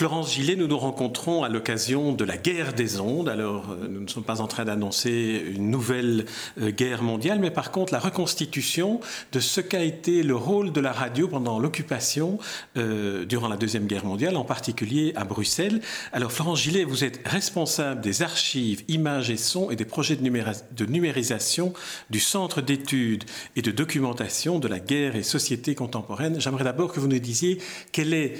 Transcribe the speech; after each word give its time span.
Florence 0.00 0.32
Gillet, 0.32 0.56
nous 0.56 0.66
nous 0.66 0.78
rencontrons 0.78 1.44
à 1.44 1.50
l'occasion 1.50 2.14
de 2.14 2.24
la 2.24 2.38
guerre 2.38 2.72
des 2.72 3.00
ondes. 3.00 3.28
Alors, 3.28 3.72
euh, 3.72 3.86
nous 3.86 4.00
ne 4.00 4.08
sommes 4.08 4.24
pas 4.24 4.40
en 4.40 4.46
train 4.46 4.64
d'annoncer 4.64 5.44
une 5.54 5.70
nouvelle 5.70 6.24
euh, 6.58 6.70
guerre 6.70 7.02
mondiale, 7.02 7.38
mais 7.38 7.50
par 7.50 7.70
contre 7.70 7.92
la 7.92 7.98
reconstitution 7.98 9.00
de 9.32 9.40
ce 9.40 9.60
qu'a 9.60 9.84
été 9.84 10.22
le 10.22 10.34
rôle 10.34 10.72
de 10.72 10.80
la 10.80 10.92
radio 10.92 11.28
pendant 11.28 11.58
l'occupation 11.58 12.38
euh, 12.78 13.26
durant 13.26 13.46
la 13.46 13.58
Deuxième 13.58 13.86
Guerre 13.86 14.06
mondiale, 14.06 14.38
en 14.38 14.44
particulier 14.46 15.12
à 15.16 15.24
Bruxelles. 15.24 15.82
Alors, 16.14 16.32
Florence 16.32 16.62
Gillet, 16.62 16.84
vous 16.84 17.04
êtes 17.04 17.20
responsable 17.28 18.00
des 18.00 18.22
archives, 18.22 18.82
images 18.88 19.28
et 19.28 19.36
sons 19.36 19.70
et 19.70 19.76
des 19.76 19.84
projets 19.84 20.16
de, 20.16 20.22
de 20.22 20.86
numérisation 20.86 21.74
du 22.08 22.20
Centre 22.20 22.62
d'études 22.62 23.24
et 23.54 23.60
de 23.60 23.70
documentation 23.70 24.60
de 24.60 24.66
la 24.66 24.78
guerre 24.78 25.14
et 25.14 25.22
société 25.22 25.74
contemporaine. 25.74 26.40
J'aimerais 26.40 26.64
d'abord 26.64 26.90
que 26.90 27.00
vous 27.00 27.08
nous 27.08 27.18
disiez 27.18 27.58
quel 27.92 28.14
est 28.14 28.38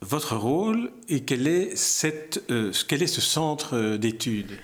votre 0.00 0.36
rôle 0.36 0.90
et 1.08 1.24
quel 1.24 1.46
est, 1.46 1.76
euh, 2.50 2.72
ce 3.06 3.20
centre 3.20 3.76
euh, 3.76 3.98
d'études? 3.98 4.58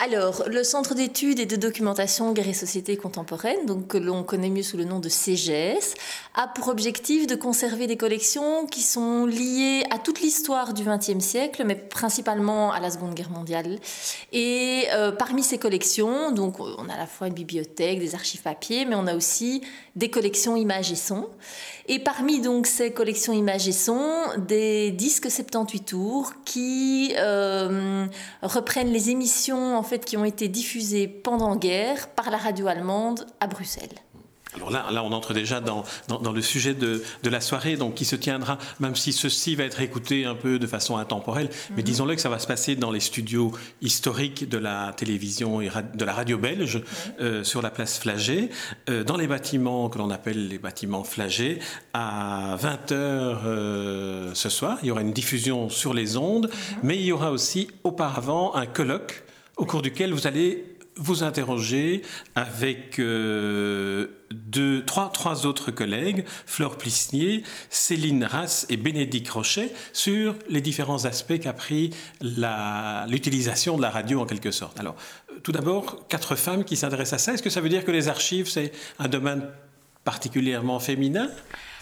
Alors, 0.00 0.44
le 0.46 0.62
Centre 0.62 0.94
d'études 0.94 1.40
et 1.40 1.46
de 1.46 1.56
documentation 1.56 2.32
guerre 2.32 2.46
et 2.46 2.54
société 2.54 2.96
contemporaine, 2.96 3.66
donc 3.66 3.88
que 3.88 3.98
l'on 3.98 4.22
connaît 4.22 4.48
mieux 4.48 4.62
sous 4.62 4.76
le 4.76 4.84
nom 4.84 5.00
de 5.00 5.08
CGS, 5.08 5.94
a 6.36 6.46
pour 6.46 6.68
objectif 6.68 7.26
de 7.26 7.34
conserver 7.34 7.88
des 7.88 7.96
collections 7.96 8.66
qui 8.66 8.80
sont 8.80 9.26
liées 9.26 9.82
à 9.90 9.98
toute 9.98 10.20
l'histoire 10.20 10.72
du 10.72 10.84
XXe 10.84 11.18
siècle, 11.18 11.64
mais 11.66 11.74
principalement 11.74 12.70
à 12.70 12.78
la 12.78 12.90
Seconde 12.90 13.14
Guerre 13.14 13.30
mondiale. 13.30 13.80
Et 14.32 14.84
euh, 14.92 15.10
parmi 15.10 15.42
ces 15.42 15.58
collections, 15.58 16.30
donc 16.30 16.60
on 16.60 16.88
a 16.88 16.94
à 16.94 16.98
la 16.98 17.06
fois 17.08 17.26
une 17.26 17.34
bibliothèque, 17.34 17.98
des 17.98 18.14
archives 18.14 18.42
papier, 18.42 18.84
mais 18.84 18.94
on 18.94 19.08
a 19.08 19.16
aussi 19.16 19.62
des 19.96 20.10
collections 20.10 20.54
images 20.54 20.92
et 20.92 20.96
sons. 20.96 21.28
Et 21.88 21.98
parmi 21.98 22.40
donc 22.40 22.68
ces 22.68 22.92
collections 22.92 23.32
images 23.32 23.66
et 23.66 23.72
sons, 23.72 24.26
des 24.46 24.92
disques 24.92 25.28
78 25.28 25.80
tours 25.80 26.32
qui 26.44 27.14
euh, 27.16 28.06
reprennent 28.42 28.92
les 28.92 29.10
émissions 29.10 29.76
fait 29.88 30.04
qui 30.04 30.16
ont 30.16 30.24
été 30.24 30.48
diffusées 30.48 31.08
pendant 31.08 31.56
guerre 31.56 32.08
par 32.10 32.30
la 32.30 32.38
radio 32.38 32.68
allemande 32.68 33.26
à 33.40 33.46
Bruxelles. 33.46 33.98
Alors 34.54 34.70
là, 34.70 34.86
là, 34.90 35.04
on 35.04 35.12
entre 35.12 35.34
déjà 35.34 35.60
dans, 35.60 35.84
dans, 36.08 36.32
le 36.32 36.40
sujet 36.40 36.72
de, 36.72 37.02
de, 37.22 37.30
la 37.30 37.40
soirée, 37.40 37.76
donc 37.76 37.94
qui 37.94 38.06
se 38.06 38.16
tiendra, 38.16 38.56
même 38.80 38.96
si 38.96 39.12
ceci 39.12 39.54
va 39.54 39.64
être 39.64 39.80
écouté 39.82 40.24
un 40.24 40.34
peu 40.34 40.58
de 40.58 40.66
façon 40.66 40.96
intemporelle, 40.96 41.50
mais 41.70 41.82
mhm. 41.82 41.82
disons-le 41.82 42.14
que 42.14 42.20
ça 42.20 42.30
va 42.30 42.38
se 42.38 42.46
passer 42.46 42.74
dans 42.74 42.90
les 42.90 43.00
studios 43.00 43.52
historiques 43.82 44.48
de 44.48 44.56
la 44.56 44.94
télévision 44.96 45.60
et 45.60 45.68
de 45.94 46.04
la 46.04 46.12
radio 46.14 46.38
belge, 46.38 46.82
euh, 47.20 47.44
sur 47.44 47.60
la 47.60 47.70
place 47.70 47.98
Flagey, 47.98 48.48
euh, 48.88 49.04
dans 49.04 49.18
les 49.18 49.26
bâtiments 49.26 49.90
que 49.90 49.98
l'on 49.98 50.10
appelle 50.10 50.48
les 50.48 50.58
bâtiments 50.58 51.04
Flagey, 51.04 51.58
à 51.92 52.56
20h 52.56 52.92
euh, 52.92 54.30
ce 54.32 54.48
soir. 54.48 54.78
Il 54.82 54.88
y 54.88 54.90
aura 54.90 55.02
une 55.02 55.12
diffusion 55.12 55.68
sur 55.68 55.92
les 55.92 56.16
ondes, 56.16 56.46
mhm. 56.46 56.78
mais 56.82 56.96
il 56.96 57.04
y 57.04 57.12
aura 57.12 57.32
aussi 57.32 57.68
auparavant 57.84 58.54
un 58.54 58.64
colloque 58.64 59.24
au 59.58 59.66
cours 59.66 59.82
duquel 59.82 60.12
vous 60.12 60.26
allez 60.26 60.64
vous 60.96 61.22
interroger 61.22 62.02
avec 62.34 62.98
euh, 62.98 64.08
deux, 64.32 64.84
trois, 64.84 65.10
trois 65.10 65.46
autres 65.46 65.70
collègues, 65.70 66.24
Flore 66.44 66.76
Plissnier, 66.76 67.44
Céline 67.70 68.24
Rass 68.24 68.66
et 68.68 68.76
Bénédicte 68.76 69.28
Rochet, 69.28 69.72
sur 69.92 70.34
les 70.48 70.60
différents 70.60 71.04
aspects 71.04 71.38
qu'a 71.38 71.52
pris 71.52 71.90
l'utilisation 72.20 73.76
de 73.76 73.82
la 73.82 73.90
radio 73.90 74.20
en 74.20 74.26
quelque 74.26 74.50
sorte. 74.50 74.80
Alors, 74.80 74.96
tout 75.44 75.52
d'abord, 75.52 76.08
quatre 76.08 76.34
femmes 76.34 76.64
qui 76.64 76.76
s'intéressent 76.76 77.20
à 77.20 77.24
ça. 77.24 77.34
Est-ce 77.34 77.42
que 77.42 77.50
ça 77.50 77.60
veut 77.60 77.68
dire 77.68 77.84
que 77.84 77.92
les 77.92 78.08
archives, 78.08 78.48
c'est 78.48 78.72
un 78.98 79.08
domaine 79.08 79.46
particulièrement 80.02 80.80
féminin? 80.80 81.30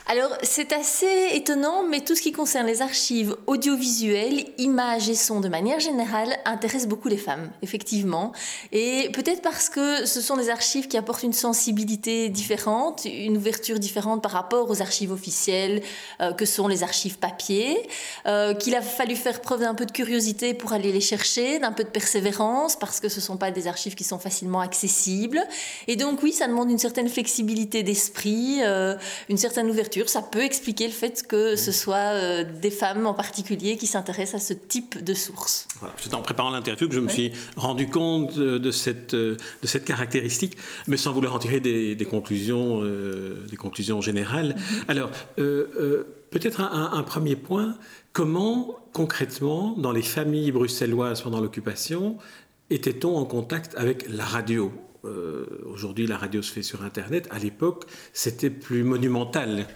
Alors, 0.09 0.31
c'est 0.43 0.73
assez 0.73 1.31
étonnant, 1.33 1.83
mais 1.83 1.99
tout 1.99 2.15
ce 2.15 2.23
qui 2.23 2.31
concerne 2.31 2.65
les 2.69 2.81
archives 2.81 3.37
audiovisuelles, 3.49 4.45
images 4.57 5.09
et 5.09 5.17
sons 5.17 5.41
de 5.41 5.49
manière 5.49 5.81
générale 5.81 6.37
intéresse 6.45 6.87
beaucoup 6.87 7.09
les 7.09 7.17
femmes, 7.17 7.51
effectivement. 7.61 8.31
Et 8.71 9.11
peut-être 9.13 9.43
parce 9.43 9.69
que 9.69 10.07
ce 10.07 10.21
sont 10.21 10.37
des 10.37 10.49
archives 10.49 10.87
qui 10.87 10.97
apportent 10.97 11.25
une 11.25 11.33
sensibilité 11.33 12.29
différente, 12.29 13.05
une 13.05 13.37
ouverture 13.37 13.81
différente 13.81 14.23
par 14.23 14.31
rapport 14.31 14.71
aux 14.71 14.81
archives 14.81 15.11
officielles 15.11 15.83
euh, 16.21 16.33
que 16.33 16.47
sont 16.47 16.69
les 16.69 16.85
archives 16.85 17.19
papier, 17.19 17.77
euh, 18.27 18.55
qu'il 18.55 18.77
a 18.77 18.83
fallu 18.83 19.17
faire 19.17 19.41
preuve 19.41 19.63
d'un 19.63 19.75
peu 19.75 19.87
de 19.87 19.93
curiosité 19.93 20.55
pour 20.55 20.73
aller 20.73 20.93
les 20.93 21.01
chercher, 21.01 21.59
d'un 21.59 21.73
peu 21.73 21.83
de 21.83 21.89
persévérance, 21.89 22.77
parce 22.77 23.01
que 23.01 23.09
ce 23.09 23.17
ne 23.17 23.23
sont 23.23 23.39
pas 23.39 23.51
des 23.51 23.67
archives 23.67 23.97
qui 23.97 24.05
sont 24.05 24.21
facilement 24.21 24.61
accessibles. 24.61 25.43
Et 25.89 25.97
donc, 25.97 26.23
oui, 26.23 26.33
ça 26.33 26.47
demande 26.47 26.71
une 26.71 26.79
certaine 26.79 27.09
flexibilité 27.09 27.83
d'esprit, 27.83 28.61
euh, 28.63 28.95
une 29.29 29.37
certaine 29.37 29.69
ouverture 29.69 29.96
ça 30.07 30.23
peut 30.23 30.43
expliquer 30.43 30.87
le 30.87 30.93
fait 30.93 31.27
que 31.27 31.57
ce 31.57 31.73
soit 31.73 31.97
euh, 31.97 32.45
des 32.45 32.71
femmes 32.71 33.07
en 33.07 33.15
particulier 33.15 33.77
qui 33.77 33.87
s'intéressent 33.87 34.43
à 34.43 34.45
ce 34.45 34.53
type 34.53 35.03
de 35.03 35.15
sources. 35.15 35.69
C'est 35.99 36.15
en 36.15 36.23
préparant 36.23 36.51
l'interview 36.51 36.89
que 36.89 36.95
je 36.95 37.01
me 37.01 37.09
suis 37.09 37.33
rendu 37.57 37.89
compte 37.89 38.39
de 38.39 38.71
cette, 38.71 39.15
euh, 39.15 39.37
de 39.63 39.67
cette 39.67 39.85
caractéristique, 39.85 40.57
mais 40.87 40.97
sans 40.97 41.13
vouloir 41.13 41.35
en 41.35 41.39
tirer 41.39 41.61
des, 41.61 42.09
conclusions, 42.09 42.81
euh, 42.83 43.47
des 43.49 43.57
conclusions 43.57 44.01
générales. 44.01 44.57
Mhm. 44.57 44.85
Alors, 44.89 45.11
peut-être 45.37 46.61
un, 46.61 46.93
un, 46.93 47.03
premier 47.03 47.37
point, 47.37 47.77
comment 48.13 48.77
concrètement, 48.93 49.75
dans 49.79 49.93
les 49.93 50.03
familles 50.03 50.53
bruxelloises 50.53 51.23
pendant 51.23 51.41
l'occupation, 51.41 52.19
était-on 52.71 53.17
en 53.17 53.25
contact 53.25 53.75
avec 53.77 54.07
la 54.09 54.25
radio? 54.25 54.73
Aujourd'hui, 55.73 56.09
la 56.09 56.17
radio 56.17 56.43
se 56.43 56.53
fait 56.53 56.65
sur 56.65 56.83
Internet. 56.83 57.29
À 57.31 57.39
l'époque, 57.39 57.85
c'était 58.13 58.51
plus 58.51 58.83
monumental. 58.83 59.69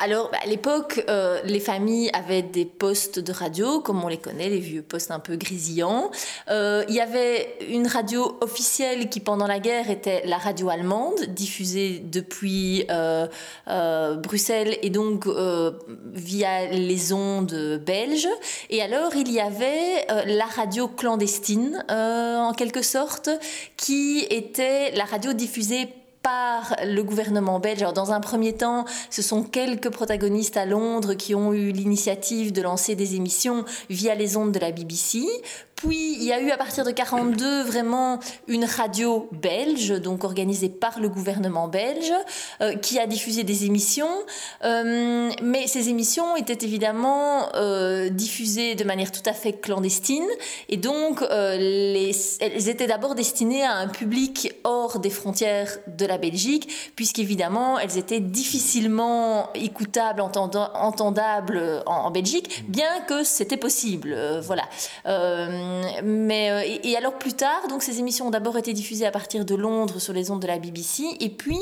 Alors, 0.00 0.30
bah, 0.30 0.38
à 0.44 0.46
l'époque, 0.46 1.04
euh, 1.08 1.40
les 1.44 1.58
familles 1.58 2.10
avaient 2.12 2.42
des 2.42 2.64
postes 2.64 3.18
de 3.18 3.32
radio, 3.32 3.80
comme 3.80 4.04
on 4.04 4.08
les 4.08 4.16
connaît, 4.16 4.48
les 4.48 4.60
vieux 4.60 4.82
postes 4.82 5.10
un 5.10 5.18
peu 5.18 5.34
grisillants. 5.34 6.12
Euh, 6.50 6.84
il 6.88 6.94
y 6.94 7.00
avait 7.00 7.56
une 7.68 7.88
radio 7.88 8.38
officielle 8.40 9.08
qui, 9.08 9.18
pendant 9.18 9.48
la 9.48 9.58
guerre, 9.58 9.90
était 9.90 10.22
la 10.24 10.38
radio 10.38 10.68
allemande, 10.68 11.20
diffusée 11.28 12.00
depuis 12.04 12.86
euh, 12.90 13.26
Bruxelles 14.16 14.78
et 14.82 14.90
donc 14.90 15.26
via 16.12 16.66
les 16.66 17.12
ondes 17.12 17.82
belges. 17.84 18.28
Et 18.70 18.80
alors, 18.82 19.16
il 19.16 19.32
y 19.32 19.40
avait 19.40 20.06
la 20.26 20.46
radio 20.46 20.86
clandestine, 20.86 21.84
en 21.88 22.52
quelque 22.56 22.82
sorte, 22.82 23.30
qui 23.76 24.24
était 24.30 24.92
la 24.92 25.04
radio 25.04 25.32
diffusée 25.32 25.88
par 26.22 26.76
le 26.84 27.02
gouvernement 27.02 27.60
belge. 27.60 27.80
Alors, 27.80 27.92
dans 27.92 28.12
un 28.12 28.20
premier 28.20 28.52
temps, 28.54 28.84
ce 29.10 29.22
sont 29.22 29.42
quelques 29.42 29.90
protagonistes 29.90 30.56
à 30.56 30.66
Londres 30.66 31.14
qui 31.14 31.34
ont 31.34 31.52
eu 31.52 31.72
l'initiative 31.72 32.52
de 32.52 32.62
lancer 32.62 32.94
des 32.94 33.14
émissions 33.14 33.64
via 33.90 34.14
les 34.14 34.36
ondes 34.36 34.52
de 34.52 34.58
la 34.58 34.72
BBC. 34.72 35.26
Puis 35.78 36.14
il 36.14 36.24
y 36.24 36.32
a 36.32 36.40
eu 36.40 36.50
à 36.50 36.56
partir 36.56 36.84
de 36.84 36.90
42 36.90 37.62
vraiment 37.62 38.18
une 38.48 38.64
radio 38.64 39.28
belge, 39.30 39.90
donc 40.00 40.24
organisée 40.24 40.68
par 40.68 40.98
le 40.98 41.08
gouvernement 41.08 41.68
belge, 41.68 42.12
euh, 42.60 42.74
qui 42.74 42.98
a 42.98 43.06
diffusé 43.06 43.44
des 43.44 43.64
émissions. 43.64 44.10
Euh, 44.64 45.30
mais 45.40 45.68
ces 45.68 45.88
émissions 45.88 46.34
étaient 46.36 46.66
évidemment 46.66 47.54
euh, 47.54 48.08
diffusées 48.08 48.74
de 48.74 48.82
manière 48.82 49.12
tout 49.12 49.22
à 49.24 49.32
fait 49.32 49.52
clandestine, 49.52 50.26
et 50.68 50.78
donc 50.78 51.20
les, 51.30 52.10
elles 52.40 52.68
étaient 52.68 52.88
d'abord 52.88 53.14
destinées 53.14 53.62
à 53.62 53.74
un 53.74 53.88
public 53.88 54.54
hors 54.64 54.98
des 54.98 55.10
frontières 55.10 55.78
de 55.86 56.06
la 56.06 56.18
Belgique, 56.18 56.92
puisqu'évidemment 56.96 57.78
elles 57.78 57.98
étaient 57.98 58.20
difficilement 58.20 59.50
écoutables, 59.54 60.22
entendables 60.22 61.84
en, 61.86 62.06
en 62.06 62.10
Belgique, 62.10 62.64
bien 62.66 63.00
que 63.06 63.22
c'était 63.22 63.56
possible. 63.56 64.16
voilà. 64.42 64.64
Euh, 65.68 65.82
mais, 66.02 66.50
euh, 66.50 66.78
et, 66.82 66.96
alors 66.96 67.14
plus 67.18 67.32
tard, 67.32 67.68
donc 67.68 67.82
ces 67.82 67.98
émissions 67.98 68.28
ont 68.28 68.30
d'abord 68.30 68.56
été 68.56 68.72
diffusées 68.72 69.06
à 69.06 69.10
partir 69.10 69.44
de 69.44 69.54
Londres 69.54 69.98
sur 69.98 70.12
les 70.12 70.30
ondes 70.30 70.40
de 70.40 70.46
la 70.46 70.58
BBC, 70.58 71.04
et 71.20 71.28
puis 71.28 71.58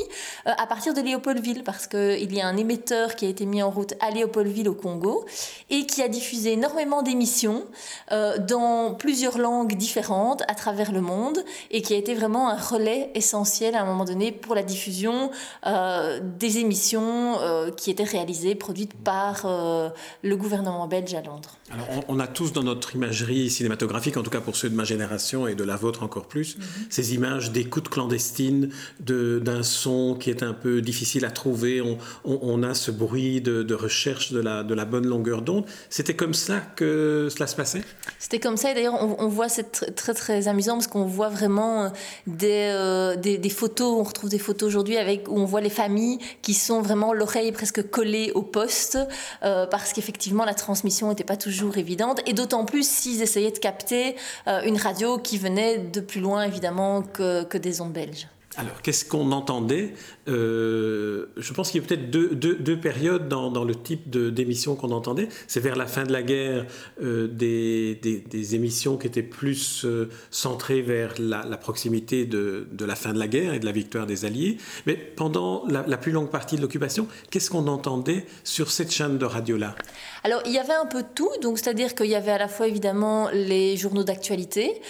euh, 0.47 0.51
à 0.57 0.67
partir 0.67 0.93
de 0.93 1.01
Léopoldville, 1.01 1.63
parce 1.63 1.87
qu'il 1.87 2.33
y 2.33 2.41
a 2.41 2.47
un 2.47 2.57
émetteur 2.57 3.15
qui 3.15 3.25
a 3.25 3.29
été 3.29 3.45
mis 3.45 3.61
en 3.61 3.69
route 3.69 3.93
à 3.99 4.11
Léopoldville 4.11 4.69
au 4.69 4.73
Congo, 4.73 5.25
et 5.69 5.85
qui 5.85 6.01
a 6.01 6.07
diffusé 6.07 6.53
énormément 6.53 7.01
d'émissions 7.01 7.65
dans 8.11 8.93
plusieurs 8.93 9.37
langues 9.37 9.75
différentes 9.75 10.43
à 10.47 10.55
travers 10.55 10.91
le 10.91 11.01
monde, 11.01 11.43
et 11.71 11.81
qui 11.81 11.93
a 11.93 11.97
été 11.97 12.13
vraiment 12.13 12.49
un 12.49 12.57
relais 12.57 13.11
essentiel 13.15 13.75
à 13.75 13.81
un 13.81 13.85
moment 13.85 14.05
donné 14.05 14.31
pour 14.31 14.55
la 14.55 14.63
diffusion 14.63 15.31
des 15.65 16.57
émissions 16.59 17.37
qui 17.75 17.91
étaient 17.91 18.03
réalisées, 18.03 18.55
produites 18.55 18.93
par 18.93 19.45
le 19.45 20.35
gouvernement 20.35 20.87
belge 20.87 21.13
à 21.13 21.21
Londres. 21.21 21.57
Alors 21.71 21.87
on 22.07 22.19
a 22.19 22.27
tous 22.27 22.53
dans 22.53 22.63
notre 22.63 22.95
imagerie 22.95 23.49
cinématographique 23.49 23.96
en 23.97 24.23
tout 24.23 24.29
cas 24.29 24.41
pour 24.41 24.55
ceux 24.55 24.69
de 24.69 24.75
ma 24.75 24.83
génération 24.83 25.47
et 25.47 25.55
de 25.55 25.63
la 25.63 25.75
vôtre 25.75 26.03
encore 26.03 26.27
plus, 26.27 26.57
mhm. 26.57 26.63
ces 26.89 27.13
images 27.13 27.51
d'écoute 27.51 27.89
clandestine, 27.89 28.69
d'un 28.99 29.63
son 29.63 30.15
qui 30.19 30.29
est 30.29 30.43
un 30.43 30.53
peu 30.53 30.81
difficile 30.81 31.25
à 31.25 31.31
trouver. 31.31 31.81
On, 32.23 32.63
a 32.63 32.73
ce 32.73 32.91
bruit 32.91 33.41
de, 33.41 33.73
recherche 33.73 34.31
de 34.31 34.39
la, 34.39 34.63
de 34.63 34.73
la 34.73 34.85
bonne 34.85 35.07
longueur 35.07 35.41
d'onde. 35.41 35.65
C'était 35.89 36.15
comme 36.15 36.33
ça 36.33 36.59
que 36.75 37.27
cela 37.29 37.47
se 37.47 37.55
passait? 37.55 37.81
C'était 38.19 38.39
comme 38.39 38.57
ça. 38.57 38.71
Et 38.71 38.73
d'ailleurs, 38.73 38.95
on, 39.19 39.27
voit, 39.27 39.49
c'est 39.49 39.71
très, 39.71 39.91
très, 39.91 40.13
très 40.13 40.47
amusant 40.47 40.73
parce 40.73 40.87
qu'on 40.87 41.05
voit 41.05 41.29
vraiment 41.29 41.91
des, 42.25 43.15
des, 43.21 43.37
des, 43.37 43.49
photos. 43.49 43.99
On 43.99 44.03
retrouve 44.03 44.29
des 44.29 44.39
photos 44.39 44.67
aujourd'hui 44.67 44.97
avec 44.97 45.27
où 45.27 45.37
on 45.37 45.45
voit 45.45 45.61
les 45.61 45.69
familles 45.69 46.19
qui 46.41 46.53
sont 46.53 46.81
vraiment 46.81 47.13
l'oreille 47.13 47.51
presque 47.51 47.89
collée 47.89 48.31
au 48.35 48.41
poste 48.41 48.97
parce 49.41 49.93
qu'effectivement, 49.93 50.45
la 50.45 50.53
transmission 50.53 51.09
n'était 51.09 51.23
pas 51.23 51.37
toujours 51.37 51.77
évidente. 51.77 52.21
Et 52.25 52.33
d'autant 52.33 52.65
plus 52.65 52.87
s'ils 52.87 53.21
essayaient 53.21 53.51
de 53.51 53.59
capter 53.59 53.86
euh, 53.91 54.61
une 54.65 54.77
radio 54.77 55.17
qui 55.17 55.37
venait 55.37 55.77
de 55.77 55.99
plus 55.99 56.21
loin, 56.21 56.43
évidemment, 56.43 57.01
que, 57.01 57.57
des 57.57 57.81
ondes 57.81 57.93
belges. 57.93 58.27
Alors, 58.59 58.81
qu'est-ce 58.81 59.05
qu'on 59.05 59.31
entendait 59.33 59.93
euh, 60.27 61.27
Je 61.37 61.53
pense 61.53 61.69
qu'il 61.69 61.79
y 61.79 61.83
a 61.83 61.87
peut-être 61.87 62.09
deux, 62.09 62.79
périodes 62.79 63.27
dans, 63.27 63.63
le 63.63 63.75
type 63.75 64.09
d'émissions 64.09 64.75
qu'on 64.75 64.89
entendait. 64.89 65.29
C'est 65.45 65.59
vers 65.59 65.75
la 65.75 65.85
fin 65.85 66.05
de 66.05 66.11
la 66.11 66.23
guerre 66.23 66.65
euh, 67.03 67.27
des, 67.27 68.55
émissions 68.55 68.97
qui 68.97 69.05
étaient 69.05 69.21
plus 69.21 69.85
centrées 70.31 70.81
vers 70.81 71.13
la, 71.19 71.43
proximité 71.57 72.25
de, 72.25 72.67
la 72.79 72.95
fin 72.95 73.13
de 73.13 73.19
la 73.19 73.27
guerre 73.27 73.53
et 73.53 73.59
de 73.59 73.65
la 73.65 73.71
victoire 73.71 74.07
des 74.07 74.25
Alliés. 74.25 74.57
Mais 74.87 74.95
pendant 74.95 75.63
la 75.67 75.97
plus 75.97 76.11
longue 76.11 76.31
partie 76.31 76.55
de 76.55 76.61
l'occupation, 76.61 77.07
qu'est-ce 77.29 77.51
qu'on 77.51 77.67
entendait 77.67 78.25
sur 78.43 78.71
cette 78.71 78.91
chaîne 78.91 79.19
de 79.19 79.25
radio-là? 79.25 79.75
Alors, 80.23 80.41
il 80.45 80.51
y 80.51 80.59
avait 80.59 80.73
un 80.73 80.85
peu 80.85 81.03
tout. 81.15 81.29
Donc, 81.41 81.57
c'est-à-dire 81.57 81.95
qu'il 81.95 82.07
y 82.07 82.15
avait 82.15 82.31
à 82.31 82.37
la 82.37 82.47
fois 82.47 82.67
évidemment 82.67 83.29
les 83.31 83.77
journaux 83.77 84.03
d'actualité 84.03 84.81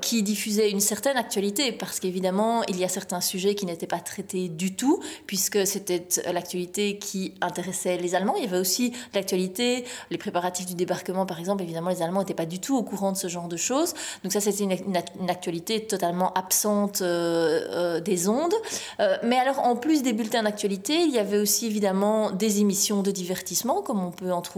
qui 0.00 0.22
diffusaient 0.22 0.70
une 0.70 0.80
certaine 0.80 1.16
actualité, 1.16 1.72
parce 1.72 2.00
qu'évidemment, 2.00 2.62
il 2.68 2.78
y 2.78 2.84
a 2.84 2.88
certains 2.88 3.20
sujets 3.20 3.54
qui 3.54 3.66
n'étaient 3.66 3.86
pas 3.86 3.98
traités 3.98 4.48
du 4.48 4.74
tout, 4.74 5.00
puisque 5.26 5.66
c'était 5.66 6.06
l'actualité 6.32 6.98
qui 6.98 7.34
intéressait 7.40 7.96
les 7.96 8.14
Allemands. 8.14 8.34
Il 8.36 8.44
y 8.44 8.46
avait 8.46 8.58
aussi 8.58 8.92
l'actualité, 9.14 9.84
les 10.10 10.18
préparatifs 10.18 10.66
du 10.66 10.74
débarquement, 10.74 11.26
par 11.26 11.38
exemple. 11.38 11.62
Évidemment, 11.62 11.90
les 11.90 12.02
Allemands 12.02 12.20
n'étaient 12.20 12.34
pas 12.34 12.46
du 12.46 12.60
tout 12.60 12.76
au 12.76 12.82
courant 12.82 13.12
de 13.12 13.16
ce 13.16 13.28
genre 13.28 13.48
de 13.48 13.56
choses. 13.56 13.94
Donc 14.22 14.32
ça, 14.32 14.40
c'était 14.40 14.64
une, 14.64 14.96
actualité 15.28 15.86
totalement 15.86 16.32
absente 16.34 17.02
euh, 17.02 17.60
euh, 17.70 18.00
des 18.00 18.28
ondes. 18.28 18.54
Euh, 19.00 19.16
mais 19.22 19.36
alors, 19.36 19.60
en 19.60 19.76
plus 19.76 20.02
des 20.02 20.12
bulletins 20.12 20.42
d'actualité, 20.42 21.02
il 21.02 21.10
y 21.10 21.18
avait 21.18 21.38
aussi 21.38 21.66
évidemment 21.66 22.30
des 22.30 22.60
émissions 22.60 23.02
de 23.02 23.10
divertissement, 23.10 23.82
comme 23.82 24.02
on 24.02 24.10
peut 24.10 24.32
en 24.32 24.42
trouver 24.42 24.49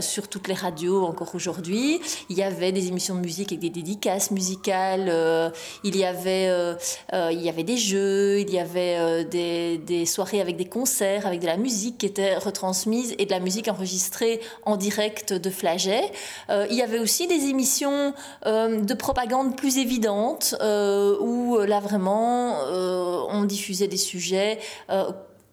sur 0.00 0.28
toutes 0.28 0.48
les 0.48 0.54
radios 0.54 1.04
encore 1.04 1.34
aujourd'hui. 1.34 2.00
Il 2.28 2.36
y 2.36 2.42
avait 2.42 2.72
des 2.72 2.88
émissions 2.88 3.14
de 3.14 3.20
musique 3.20 3.52
avec 3.52 3.60
des 3.60 3.70
dédicaces 3.70 4.30
musicales. 4.30 5.12
il 5.84 5.96
y 5.96 6.04
avait 6.04 6.48
euh, 7.12 7.30
il 7.32 7.40
y 7.40 7.48
avait 7.48 7.62
des 7.62 7.76
jeux, 7.76 8.40
il 8.40 8.50
y 8.50 8.58
avait 8.58 8.96
euh, 8.98 9.24
des, 9.24 10.06
soirées 10.06 10.40
avec 10.40 10.56
des 10.56 10.66
concerts, 10.66 11.26
avec 11.26 11.40
de 11.40 11.46
la 11.46 11.56
musique 11.56 11.98
qui 11.98 12.06
était 12.06 12.36
retransmise 12.36 13.14
et 13.18 13.26
de 13.26 13.30
la 13.30 13.40
musique 13.40 13.68
enregistrée 13.68 14.40
en 14.64 14.76
direct 14.76 15.32
de 15.32 15.50
Flaget. 15.50 16.12
Euh, 16.50 16.66
il 16.70 16.76
y 16.76 16.82
avait 16.82 16.98
aussi 16.98 17.26
des 17.26 17.46
émissions 17.46 18.12
de 18.44 18.94
propagande 18.94 19.56
plus 19.56 19.78
évidentes 19.78 20.54
où 20.60 21.58
là 21.58 21.80
vraiment 21.80 22.56
on 23.30 23.44
diffusait 23.44 23.88
des 23.88 23.96
sujets 23.96 24.58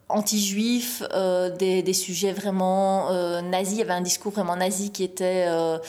anti-juifs, 0.07 1.03
euh, 1.13 1.49
des, 1.49 1.93
sujets 1.93 2.31
vraiment 2.31 3.11
euh, 3.11 3.41
nazis. 3.41 3.75
Il 3.75 3.79
y 3.79 3.81
avait 3.81 3.93
un 3.93 4.01
discours 4.01 4.31
vraiment 4.31 4.55
nazi 4.55 4.91
qui 4.91 5.03
était 5.03 5.45
euh, 5.47 5.79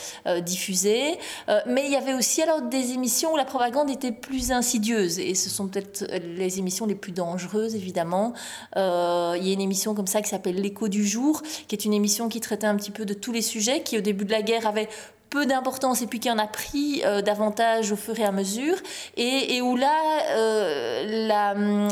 diffusé. 0.41 1.19
mais 1.67 1.85
il 1.85 1.93
y 1.93 1.97
avait 1.97 2.15
aussi 2.15 2.43
alors 2.43 2.63
des 2.63 2.93
émissions 2.93 3.33
où 3.33 3.37
la 3.37 3.45
propagande 3.45 3.91
était 3.91 4.13
plus 4.13 4.53
insidieuse. 4.53 5.19
Et 5.19 5.35
ce 5.35 5.51
sont 5.51 5.69
peut-être 5.69 6.05
les 6.37 6.59
émissions 6.59 6.87
les 6.87 6.95
plus 6.95 7.13
dangereuses, 7.13 7.75
évidemment. 7.75 8.33
il 8.77 8.81
y 8.81 9.51
a 9.51 9.53
une 9.53 9.61
émission 9.61 9.95
comme 9.95 10.07
ça 10.07 10.23
qui 10.23 10.31
s'appelle 10.31 10.57
L'écho 10.57 10.89
du 10.89 11.07
jour, 11.07 11.43
qui 11.69 11.75
est 11.75 11.85
une 11.85 11.93
émission 11.93 12.29
qui 12.29 12.41
traitait 12.41 12.67
un 12.67 12.77
petit 12.77 12.91
peu 12.91 13.05
de 13.05 13.15
tous 13.15 13.33
les 13.33 13.43
sujets, 13.43 13.83
qui 13.83 13.99
au 13.99 14.01
début 14.01 14.25
de 14.25 14.33
la 14.33 14.43
guerre 14.43 14.67
avait 14.67 14.89
peu 15.37 15.45
d'importance 15.45 16.01
et 16.01 16.07
puis 16.07 16.19
qui 16.19 16.31
en 16.31 16.39
a 16.39 16.47
pris 16.47 17.03
euh, 17.05 17.21
davantage 17.21 17.93
au 17.93 17.97
fur 17.97 18.19
et 18.19 18.25
à 18.25 18.33
mesure 18.33 18.77
et, 19.19 19.61
où 19.61 19.77
là 19.77 19.93
euh, 20.31 21.29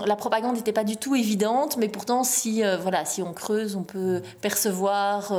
la, 0.07 0.17
propagande 0.17 0.57
n'était 0.57 0.73
pas 0.73 0.83
du 0.83 0.97
tout 0.97 1.15
évidente 1.15 1.77
mais 1.77 1.89
pourtant 1.91 2.25
si 2.25 2.65
euh, 2.65 2.79
voilà 2.79 3.05
si 3.05 3.21
on 3.21 3.35
creuse 3.35 3.77
on 3.77 3.83
peut 3.83 4.23
percevoir 4.41 5.35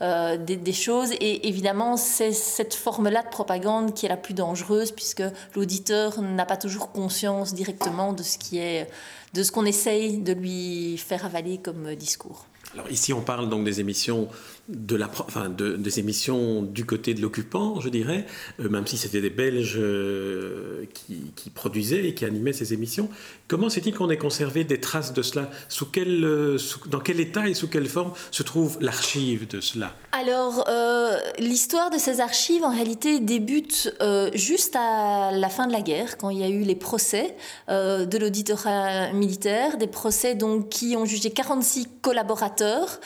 des, 0.00 0.56
des, 0.56 0.72
choses 0.72 1.10
et 1.14 1.48
évidemment 1.48 1.96
c'est 1.96 2.30
cette 2.30 2.74
forme 2.74 3.08
là 3.08 3.22
de 3.24 3.28
propagande 3.28 3.92
qui 3.92 4.06
est 4.06 4.08
la 4.08 4.16
plus 4.16 4.34
dangereuse 4.34 4.92
puisque 4.92 5.24
l'auditeur 5.56 6.22
n'a 6.22 6.46
pas 6.46 6.56
toujours 6.56 6.92
conscience 6.92 7.54
directement 7.54 8.12
de 8.12 8.22
ce 8.22 8.38
qui 8.38 8.58
est 8.58 8.86
de 9.34 9.42
ce 9.42 9.50
qu'on 9.50 9.64
essaye 9.64 10.18
de 10.18 10.32
lui 10.32 10.96
faire 10.96 11.24
avaler 11.24 11.58
comme 11.58 11.96
discours. 11.96 12.46
Alors 12.74 12.90
ici, 12.90 13.12
on 13.12 13.20
parle 13.20 13.48
donc 13.48 13.64
des 13.64 13.80
émissions 13.80 14.28
de 14.72 14.96
la, 14.96 15.08
enfin, 15.26 15.48
de, 15.48 15.76
des 15.76 15.98
émissions 15.98 16.62
du 16.62 16.84
côté 16.84 17.14
de 17.14 17.20
l'occupant, 17.20 17.80
je 17.80 17.88
dirais, 17.88 18.26
euh, 18.60 18.68
même 18.68 18.86
si 18.86 18.96
c'était 18.96 19.20
des 19.20 19.30
Belges 19.30 19.76
euh, 19.78 20.84
qui, 20.94 21.32
qui, 21.36 21.50
produisaient 21.50 22.06
et 22.06 22.14
qui 22.14 22.24
animaient 22.24 22.52
ces 22.52 22.72
émissions. 22.72 23.08
Comment 23.48 23.68
c'est-il 23.68 23.94
qu'on 23.94 24.08
ait 24.10 24.16
conservé 24.16 24.64
des 24.64 24.80
traces 24.80 25.12
de 25.12 25.22
cela? 25.22 25.50
Sous 25.68 25.86
quel, 25.86 26.24
euh, 26.24 26.58
Dans 26.86 27.00
quel 27.00 27.20
état 27.20 27.48
et 27.48 27.54
sous 27.54 27.68
quelle 27.68 27.86
forme 27.86 28.12
se 28.30 28.42
trouve 28.42 28.78
l'archive 28.80 29.46
de 29.46 29.60
cela? 29.60 29.94
Alors, 30.12 30.66
l'histoire 31.38 31.90
de 31.90 31.96
ces 31.96 32.20
archives, 32.20 32.64
en 32.64 32.70
réalité, 32.70 33.20
débute 33.20 33.94
juste 34.34 34.76
à 34.76 35.30
la 35.32 35.48
fin 35.48 35.66
de 35.66 35.72
la 35.72 35.80
guerre, 35.80 36.18
quand 36.18 36.28
il 36.28 36.38
y 36.38 36.44
a 36.44 36.48
eu 36.48 36.62
les 36.62 36.74
procès 36.74 37.34
de 37.68 38.18
l'auditorat 38.18 39.12
militaire, 39.12 39.78
des 39.78 39.86
procès 39.86 40.34
donc, 40.34 40.68
qui 40.68 40.96
ont 40.96 41.06
jugé 41.06 41.30
46 41.30 41.88
collaborateurs 42.02 43.00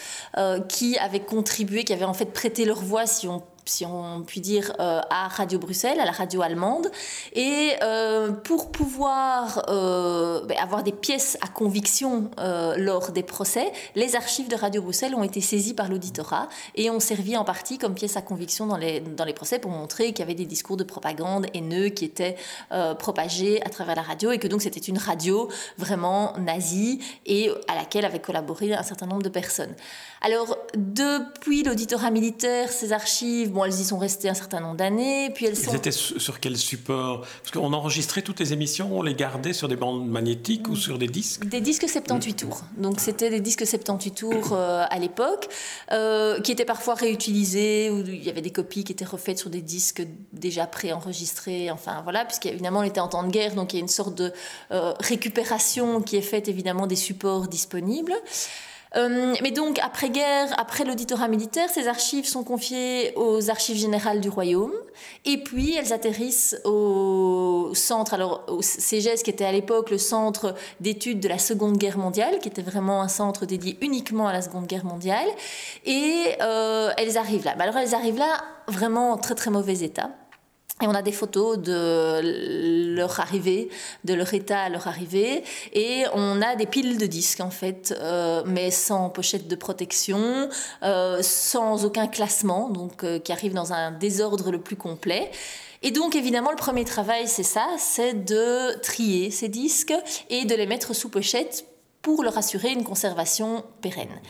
qui 0.68 0.98
avaient 0.98 1.20
contribué, 1.20 1.55
qui 1.84 1.92
avaient 1.92 2.04
en 2.04 2.14
fait 2.14 2.32
prêté 2.32 2.64
leur 2.64 2.82
voix, 2.82 3.06
si 3.06 3.28
on 3.28 3.42
si 3.66 3.84
on 3.84 4.22
peut 4.22 4.40
dire, 4.40 4.72
euh, 4.80 5.00
à 5.10 5.28
Radio 5.28 5.58
Bruxelles, 5.58 6.00
à 6.00 6.04
la 6.04 6.12
radio 6.12 6.42
allemande. 6.42 6.90
Et 7.34 7.72
euh, 7.82 8.30
pour 8.30 8.70
pouvoir 8.70 9.64
euh, 9.68 10.44
ben, 10.46 10.56
avoir 10.58 10.82
des 10.82 10.92
pièces 10.92 11.36
à 11.40 11.48
conviction 11.48 12.30
lors 12.76 13.10
des 13.10 13.22
procès, 13.22 13.72
les 13.94 14.14
archives 14.16 14.48
de 14.48 14.54
Radio 14.54 14.82
Bruxelles 14.82 15.14
ont 15.14 15.22
été 15.22 15.40
saisies 15.40 15.74
par 15.74 15.88
l'auditorat 15.88 16.48
et 16.74 16.90
ont 16.90 17.00
servi 17.00 17.36
en 17.36 17.44
partie 17.44 17.78
comme 17.78 17.94
pièces 17.94 18.16
à 18.16 18.22
conviction 18.22 18.66
dans 18.66 18.76
les, 18.76 19.00
dans 19.00 19.24
les 19.24 19.32
procès 19.32 19.58
pour 19.58 19.70
montrer 19.70 20.12
qu'il 20.12 20.20
y 20.20 20.22
avait 20.22 20.34
des 20.34 20.44
discours 20.44 20.76
de 20.76 20.84
propagande 20.84 21.46
haineux 21.54 21.88
qui 21.88 22.04
étaient 22.04 22.36
propagés 22.98 23.60
à 23.64 23.68
travers 23.68 23.96
la 23.96 24.02
radio 24.02 24.30
et 24.30 24.38
que 24.38 24.46
donc 24.46 24.62
c'était 24.62 24.80
une 24.80 24.98
radio 24.98 25.48
vraiment 25.78 26.34
nazie 26.38 27.00
et 27.24 27.50
à 27.68 27.74
laquelle 27.74 28.04
avaient 28.04 28.20
collaboré 28.20 28.74
un 28.74 28.82
certain 28.82 29.06
nombre 29.06 29.22
de 29.22 29.28
personnes. 29.28 29.74
Alors, 30.22 30.56
depuis 30.74 31.62
l'auditorat 31.62 32.10
militaire, 32.10 32.72
ces 32.72 32.92
archives, 32.92 33.52
bon, 33.56 33.64
elles 33.64 33.80
y 33.80 33.84
sont 33.84 33.98
restées 33.98 34.28
un 34.28 34.34
certain 34.34 34.60
nombre 34.60 34.76
d'années, 34.76 35.30
puis 35.30 35.46
elles 35.46 35.56
sont... 35.56 35.72
étaient 35.72 35.90
sur 35.90 36.38
quel 36.40 36.56
support? 36.56 37.22
Parce 37.42 37.50
qu'on 37.52 37.72
enregistrait 37.72 38.22
toutes 38.22 38.38
les 38.38 38.52
émissions, 38.52 38.90
on 38.92 39.02
les 39.02 39.14
gardait 39.14 39.52
sur 39.52 39.66
des 39.66 39.76
bandes 39.76 40.06
magnétiques 40.08 40.68
ou 40.68 40.76
sur 40.76 40.98
des 40.98 41.08
disques? 41.08 41.46
Des 41.46 41.60
disques 41.60 41.88
78 41.88 42.34
tours. 42.34 42.62
Donc, 42.76 43.00
c'était 43.00 43.30
des 43.30 43.40
disques 43.40 43.66
78 43.66 44.10
tours 44.12 44.52
euh, 44.52 44.84
à 44.88 44.98
l'époque, 44.98 45.48
euh, 45.92 46.40
qui 46.40 46.52
étaient 46.52 46.64
parfois 46.64 46.94
réutilisés, 46.94 47.90
ou 47.90 48.00
il 48.06 48.22
y 48.22 48.30
avait 48.30 48.42
des 48.42 48.50
copies 48.50 48.84
qui 48.84 48.92
étaient 48.92 49.04
refaites 49.04 49.38
sur 49.38 49.50
des 49.50 49.62
disques 49.62 50.06
déjà 50.32 50.66
pré-enregistrés, 50.66 51.70
enfin 51.70 52.02
voilà, 52.02 52.24
puisqu'évidemment 52.24 52.80
on 52.80 52.84
était 52.84 53.00
en 53.00 53.08
temps 53.08 53.22
de 53.22 53.30
guerre, 53.30 53.54
donc 53.54 53.72
il 53.72 53.76
y 53.76 53.78
a 53.78 53.82
une 53.82 53.88
sorte 53.88 54.14
de 54.14 54.32
euh, 54.70 54.92
récupération 55.00 56.02
qui 56.02 56.16
est 56.16 56.22
faite 56.22 56.48
évidemment 56.48 56.86
des 56.86 56.96
supports 56.96 57.48
disponibles. 57.48 58.12
Euh, 58.94 59.34
mais 59.42 59.50
donc, 59.50 59.78
après-guerre, 59.80 60.54
après, 60.58 60.84
l'auditorat 60.84 61.28
militaire, 61.28 61.68
ces 61.68 61.88
archives 61.88 62.26
sont 62.26 62.44
confiées 62.44 63.12
aux 63.16 63.50
archives 63.50 63.76
générales 63.76 64.20
du 64.20 64.28
royaume. 64.28 64.72
Et 65.24 65.42
puis, 65.42 65.74
elles 65.74 65.92
atterrissent 65.92 66.56
au 66.64 67.72
centre, 67.74 68.14
alors 68.14 68.44
au 68.48 68.62
CGS, 68.62 69.22
qui 69.22 69.30
était 69.30 69.44
à 69.44 69.52
l'époque 69.52 69.90
le 69.90 69.98
centre 69.98 70.54
d'études 70.80 71.20
de 71.20 71.28
la 71.28 71.38
Seconde 71.38 71.76
Guerre 71.76 71.98
mondiale, 71.98 72.38
qui 72.38 72.48
était 72.48 72.62
vraiment 72.62 73.02
un 73.02 73.08
centre 73.08 73.44
dédié 73.44 73.76
uniquement 73.80 74.28
à 74.28 74.32
la 74.32 74.42
Seconde 74.42 74.66
Guerre 74.66 74.84
mondiale. 74.84 75.28
Et 75.84 76.36
euh, 76.40 76.90
elles 76.96 77.18
arrivent 77.18 77.44
là. 77.44 77.54
alors, 77.58 77.76
elles 77.76 77.94
arrivent 77.94 78.18
là 78.18 78.44
vraiment 78.68 79.12
en 79.12 79.16
très 79.16 79.34
très 79.34 79.50
mauvais 79.50 79.80
état. 79.80 80.10
Et 80.82 80.86
on 80.86 80.94
a 80.94 81.00
des 81.00 81.12
photos 81.12 81.58
de 81.58 82.94
leur 82.94 83.18
arrivée, 83.18 83.70
de 84.04 84.12
leur 84.12 84.34
état 84.34 84.60
à 84.60 84.68
leur 84.68 84.86
arrivée. 84.86 85.42
Et 85.72 86.04
on 86.12 86.42
a 86.42 86.54
des 86.54 86.66
piles 86.66 86.98
de 86.98 87.06
disques, 87.06 87.40
en 87.40 87.50
fait, 87.50 87.96
euh, 87.98 88.42
mais 88.44 88.70
sans 88.70 89.08
pochette 89.08 89.48
de 89.48 89.56
protection, 89.56 90.50
euh, 90.82 91.22
sans 91.22 91.86
aucun 91.86 92.08
classement, 92.08 92.68
donc 92.68 93.04
euh, 93.04 93.18
qui 93.18 93.32
arrivent 93.32 93.54
dans 93.54 93.72
un 93.72 93.90
désordre 93.90 94.50
le 94.50 94.60
plus 94.60 94.76
complet. 94.76 95.30
Et 95.82 95.92
donc, 95.92 96.14
évidemment, 96.14 96.50
le 96.50 96.56
premier 96.56 96.84
travail, 96.84 97.26
c'est 97.26 97.42
ça, 97.42 97.66
c'est 97.78 98.12
de 98.12 98.78
trier 98.80 99.30
ces 99.30 99.48
disques 99.48 99.94
et 100.28 100.44
de 100.44 100.54
les 100.54 100.66
mettre 100.66 100.94
sous 100.94 101.08
pochette 101.08 101.64
pour 102.02 102.22
leur 102.22 102.36
assurer 102.36 102.70
une 102.70 102.84
conservation 102.84 103.64
pérenne. 103.80 104.20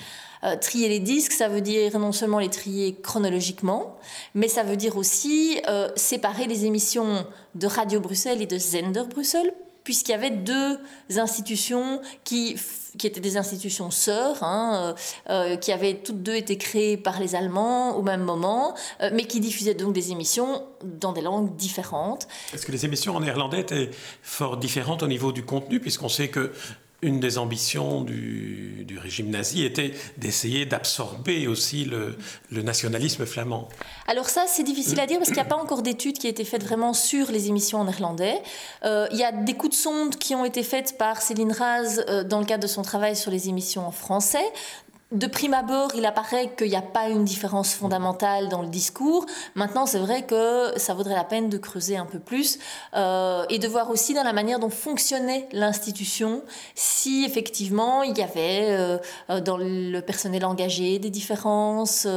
Trier 0.60 0.88
les 0.88 1.00
disques, 1.00 1.32
ça 1.32 1.48
veut 1.48 1.60
dire 1.60 1.98
non 1.98 2.12
seulement 2.12 2.38
les 2.38 2.48
trier 2.48 2.96
chronologiquement, 3.02 3.96
mais 4.34 4.48
ça 4.48 4.62
veut 4.62 4.76
dire 4.76 4.96
aussi 4.96 5.60
séparer 5.96 6.46
les 6.46 6.64
émissions 6.64 7.26
de 7.54 7.66
Radio 7.66 8.00
Bruxelles 8.00 8.42
et 8.42 8.46
de 8.46 8.58
Zender 8.58 9.04
Bruxelles 9.08 9.52
puisqu'il 9.86 10.10
y 10.10 10.14
avait 10.16 10.30
deux 10.30 10.80
institutions 11.16 12.00
qui, 12.24 12.56
qui 12.98 13.06
étaient 13.06 13.20
des 13.20 13.36
institutions 13.36 13.92
sœurs, 13.92 14.42
hein, 14.42 14.94
euh, 15.30 15.52
euh, 15.52 15.56
qui 15.56 15.70
avaient 15.70 15.94
toutes 15.94 16.24
deux 16.24 16.34
été 16.34 16.58
créées 16.58 16.96
par 16.96 17.20
les 17.20 17.36
Allemands 17.36 17.96
au 17.96 18.02
même 18.02 18.22
moment, 18.22 18.74
euh, 19.00 19.10
mais 19.14 19.26
qui 19.26 19.38
diffusaient 19.38 19.74
donc 19.74 19.92
des 19.92 20.10
émissions 20.10 20.64
dans 20.82 21.12
des 21.12 21.20
langues 21.20 21.54
différentes. 21.54 22.26
Est-ce 22.52 22.66
que 22.66 22.72
les 22.72 22.84
émissions 22.84 23.14
en 23.14 23.20
néerlandais 23.20 23.60
étaient 23.60 23.90
fort 24.22 24.56
différentes 24.56 25.04
au 25.04 25.08
niveau 25.08 25.30
du 25.30 25.44
contenu, 25.44 25.78
puisqu'on 25.78 26.08
sait 26.08 26.30
que 26.30 26.52
une 27.02 27.20
des 27.20 27.38
ambitions 27.38 28.02
du, 28.02 28.86
régime 28.98 29.30
nazi 29.30 29.64
était 29.64 29.92
d'essayer 30.16 30.64
d'absorber 30.64 31.46
aussi 31.46 31.84
le, 31.84 32.16
nationalisme 32.50 33.26
flamand. 33.26 33.68
Alors 34.08 34.28
ça, 34.28 34.46
c'est 34.48 34.62
difficile 34.62 34.98
à 34.98 35.06
dire 35.06 35.18
parce 35.18 35.28
qu'il 35.28 35.36
n'y 35.36 35.42
a 35.42 35.44
pas 35.44 35.56
encore 35.56 35.82
d'études 35.82 36.18
qui 36.18 36.26
aient 36.26 36.30
été 36.30 36.44
faites 36.44 36.64
vraiment 36.64 36.94
sur 36.94 37.30
les 37.30 37.48
émissions 37.48 37.78
en 37.78 37.84
néerlandais. 37.84 38.40
Euh, 38.84 39.06
il 39.12 39.18
y 39.18 39.22
a 39.22 39.32
des 39.32 39.54
coups 39.54 39.76
de 39.76 39.80
sonde 39.80 40.16
qui 40.16 40.34
ont 40.34 40.44
été 40.44 40.62
faits 40.62 40.96
par 40.98 41.20
Céline 41.20 41.52
Raz 41.52 42.00
euh, 42.08 42.24
dans 42.24 42.40
le 42.40 42.46
cadre 42.46 42.62
de 42.62 42.68
son 42.68 42.82
travail 42.82 43.14
sur 43.14 43.30
les 43.30 43.48
émissions 43.48 43.86
en 43.86 43.92
français. 43.92 44.44
De 45.12 45.28
prime 45.28 45.54
abord, 45.54 45.92
il 45.94 46.04
apparaît 46.04 46.52
qu'il 46.58 46.68
n'y 46.68 46.74
a 46.74 46.82
pas 46.82 47.08
une 47.08 47.24
différence 47.24 47.74
fondamentale 47.74 48.48
dans 48.48 48.60
le 48.60 48.66
discours. 48.66 49.24
Maintenant, 49.54 49.86
c'est 49.86 50.00
vrai 50.00 50.22
que 50.22 50.72
ça 50.78 50.94
vaudrait 50.94 51.14
la 51.14 51.22
peine 51.22 51.48
de 51.48 51.58
creuser 51.58 51.96
un 51.96 52.06
peu 52.06 52.18
plus 52.18 52.58
euh, 52.94 53.44
et 53.48 53.60
de 53.60 53.68
voir 53.68 53.88
aussi 53.90 54.14
dans 54.14 54.24
la 54.24 54.32
manière 54.32 54.58
dont 54.58 54.68
fonctionnait 54.68 55.48
l'institution 55.52 56.42
si 56.74 57.24
effectivement 57.24 58.02
il 58.02 58.18
y 58.18 58.22
avait 58.22 58.66
euh, 58.70 58.98
euh, 59.30 59.40
dans 59.40 59.58
le 59.58 60.00
personnel 60.00 60.44
engagé 60.44 60.98
des 60.98 61.10
différences, 61.10 62.08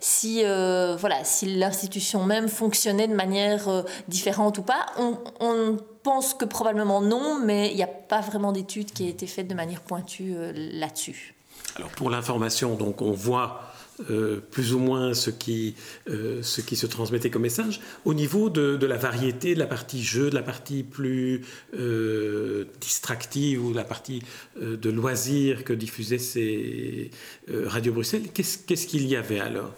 si 0.00 0.42
voilà, 0.42 1.24
si 1.24 1.56
l'institution 1.56 2.24
même 2.24 2.48
fonctionnait 2.48 3.08
de 3.08 3.14
manière 3.14 3.84
différente 4.08 4.58
ou 4.58 4.62
pas. 4.62 4.84
On, 4.98 5.16
on 5.40 5.78
pense 6.02 6.34
que 6.34 6.44
probablement 6.44 7.00
non, 7.00 7.40
mais 7.42 7.70
il 7.70 7.76
n'y 7.76 7.82
a 7.82 7.86
pas 7.86 8.20
vraiment 8.20 8.52
d'études 8.52 8.92
qui 8.92 9.06
aient 9.06 9.10
été 9.10 9.26
faites 9.26 9.48
de 9.48 9.54
manière 9.54 9.80
pointue 9.80 10.34
là-dessus. 10.52 11.35
Alors 11.76 11.90
pour 11.90 12.10
l'information, 12.10 12.74
donc 12.74 13.02
on 13.02 13.12
voit 13.12 13.62
euh, 14.10 14.40
plus 14.50 14.74
ou 14.74 14.78
moins 14.78 15.14
ce 15.14 15.30
qui, 15.30 15.74
euh, 16.08 16.42
ce 16.42 16.60
qui 16.60 16.76
se 16.76 16.86
transmettait 16.86 17.30
comme 17.30 17.42
message. 17.42 17.80
Au 18.04 18.14
niveau 18.14 18.50
de, 18.50 18.76
de, 18.76 18.86
la 18.86 18.96
variété, 18.96 19.54
de 19.54 19.58
la 19.58 19.66
partie 19.66 20.02
jeu, 20.02 20.30
de 20.30 20.34
la 20.34 20.42
partie 20.42 20.82
plus 20.82 21.42
euh, 21.78 22.64
distractive 22.80 23.64
ou 23.64 23.72
de 23.72 23.76
la 23.76 23.84
partie 23.84 24.22
de 24.60 24.90
loisirs 24.90 25.64
que 25.64 25.72
diffusaient 25.72 26.18
ces 26.18 27.10
Radio 27.48 27.92
Bruxelles, 27.92 28.28
qu'est-ce 28.32 28.86
qu'il 28.86 29.06
y 29.06 29.16
avait 29.16 29.40
alors? 29.40 29.74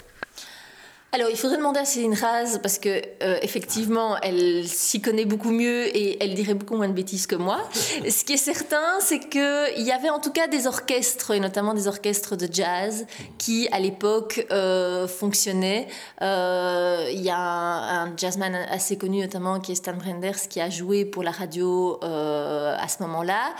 Alors, 1.10 1.30
il 1.30 1.38
faudrait 1.38 1.56
demander 1.56 1.80
à 1.80 1.86
Céline 1.86 2.12
Raz 2.12 2.58
parce 2.62 2.78
que 2.78 3.00
euh, 3.22 3.38
effectivement, 3.40 4.18
elle 4.18 4.68
s'y 4.68 5.00
connaît 5.00 5.24
beaucoup 5.24 5.50
mieux 5.50 5.86
et 5.96 6.22
elle 6.22 6.34
dirait 6.34 6.52
beaucoup 6.52 6.76
moins 6.76 6.88
de 6.88 6.92
bêtises 6.92 7.26
que 7.26 7.34
moi. 7.34 7.66
Ce 7.72 8.24
qui 8.24 8.34
est 8.34 8.36
certain, 8.36 9.00
c'est 9.00 9.18
qu'il 9.18 9.84
y 9.84 9.90
avait 9.90 10.10
en 10.10 10.18
tout 10.18 10.32
cas 10.32 10.48
des 10.48 10.66
orchestres 10.66 11.30
et 11.30 11.40
notamment 11.40 11.72
des 11.72 11.88
orchestres 11.88 12.36
de 12.36 12.46
jazz 12.52 13.06
qui, 13.38 13.68
à 13.72 13.80
l'époque, 13.80 14.46
euh, 14.52 15.08
fonctionnaient. 15.08 15.88
Euh, 16.20 17.08
il 17.10 17.22
y 17.22 17.30
a 17.30 17.38
un, 17.38 18.14
jazzman 18.14 18.54
assez 18.54 18.98
connu 18.98 19.22
notamment 19.22 19.60
qui 19.60 19.72
est 19.72 19.76
Stan 19.76 19.94
Brenders 19.94 20.46
qui 20.50 20.60
a 20.60 20.68
joué 20.68 21.06
pour 21.06 21.22
la 21.22 21.30
radio 21.30 21.98
à 22.02 22.86
ce 22.88 23.02
moment-là, 23.02 23.54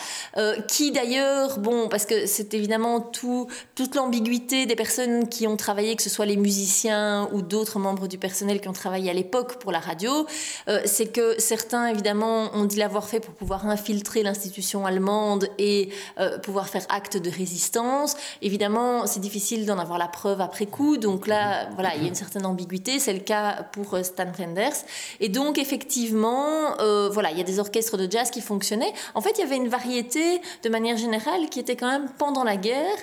qui 0.69 0.93
d'ailleurs, 0.93 1.59
bon, 1.59 1.89
parce 1.89 2.05
que 2.05 2.27
c'est 2.27 2.53
évidemment 2.53 3.01
tout, 3.01 3.47
toute 3.75 3.95
l'ambiguïté 3.95 4.67
des 4.67 4.77
personnes 4.77 5.29
qui 5.29 5.47
ont 5.47 5.57
travaillé, 5.57 5.97
que 5.97 6.03
ce 6.03 6.11
soit 6.11 6.27
les 6.27 6.37
musiciens 6.37 7.29
ou 7.33 7.38
d'autres 7.43 7.79
membres 7.79 8.09
du 8.09 8.19
personnel 8.19 8.61
qui 8.61 8.69
ont 8.69 8.73
travaillé 8.73 9.11
à 9.11 9.13
l'époque 9.13 9.59
pour 9.59 9.73
la 9.73 9.79
radio, 9.79 10.27
euh, 10.69 10.81
c'est 10.85 11.07
que 11.07 11.41
certains, 11.41 11.87
évidemment, 11.87 12.51
ont 12.55 12.65
dit 12.65 12.77
l'avoir 12.77 13.09
fait 13.09 13.21
pour 13.21 13.35
pouvoir 13.35 13.67
infiltrer 13.67 14.23
l'institution 14.23 14.87
allemande 14.87 15.49
et 15.59 15.91
euh, 16.19 16.39
pouvoir 16.39 16.69
faire 16.69 16.85
acte 16.89 17.17
de 17.17 17.31
résistance. 17.31 18.17
Évidemment, 18.43 19.07
c'est 19.07 19.21
difficile 19.21 19.67
d'en 19.67 19.79
avoir 19.79 19.99
la 19.99 20.09
preuve 20.09 20.41
après 20.41 20.67
coup, 20.67 20.97
donc 20.97 21.27
là, 21.27 21.69
voilà, 21.75 21.95
il 21.97 22.03
y 22.03 22.05
a 22.05 22.09
une 22.09 22.15
certaine 22.15 22.47
ambiguïté. 22.47 22.99
C'est 22.99 23.13
le 23.13 23.21
cas 23.21 23.65
pour 23.73 23.95
euh, 23.95 24.03
Stan 24.03 24.31
Renders. 24.37 24.77
Et 25.21 25.29
donc, 25.29 25.59
effectivement, 25.59 26.77
voilà, 27.11 27.31
il 27.31 27.39
y 27.39 27.41
a 27.41 27.45
des 27.45 27.59
orchestres 27.59 27.97
de 27.97 28.11
jazz 28.11 28.31
qui 28.31 28.41
fonctionnaient. 28.41 28.93
En 29.15 29.21
fait, 29.21 29.33
il 29.37 29.41
y 29.41 29.45
avait 29.45 29.57
une 29.57 29.69
variété, 29.69 30.41
de 30.63 30.69
manière 30.69 30.97
générale, 30.97 31.49
qui 31.51 31.61
était 31.61 31.77
quand 31.77 31.91
même 31.91 32.09
pendant 32.19 32.45
la 32.45 32.57
guerre 32.57 32.99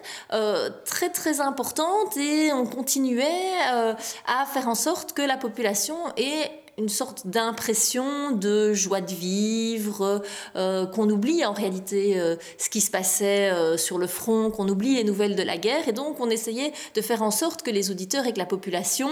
très 0.86 1.10
très 1.10 1.42
importante 1.42 2.18
et 2.18 2.52
on 2.54 2.66
continuait 2.66 3.26
à 4.28 4.46
faire 4.46 4.68
en 4.68 4.76
sorte 4.76 5.14
que 5.14 5.22
la 5.22 5.38
population 5.38 5.98
ait 6.18 6.52
une 6.78 6.90
sorte 6.90 7.28
d'impression 7.28 8.32
de 8.32 8.74
joie 8.74 9.02
de 9.02 9.14
vivre, 9.14 10.22
euh, 10.56 10.86
qu'on 10.86 11.10
oublie 11.10 11.46
en 11.46 11.54
réalité 11.54 12.20
euh, 12.20 12.36
ce 12.58 12.70
qui 12.70 12.82
se 12.82 12.92
passait 12.92 13.50
euh, 13.52 13.78
sur 13.78 13.98
le 13.98 14.08
front, 14.08 14.52
qu'on 14.52 14.68
oublie 14.68 14.96
les 14.96 15.04
nouvelles 15.04 15.36
de 15.36 15.44
la 15.44 15.58
guerre. 15.58 15.88
Et 15.88 15.94
donc 15.94 16.20
on 16.20 16.30
essayait 16.30 16.74
de 16.94 17.02
faire 17.02 17.22
en 17.22 17.32
sorte 17.32 17.62
que 17.62 17.72
les 17.72 17.92
auditeurs 17.92 18.26
et 18.26 18.34
que 18.34 18.40
la 18.40 18.46
population 18.46 19.10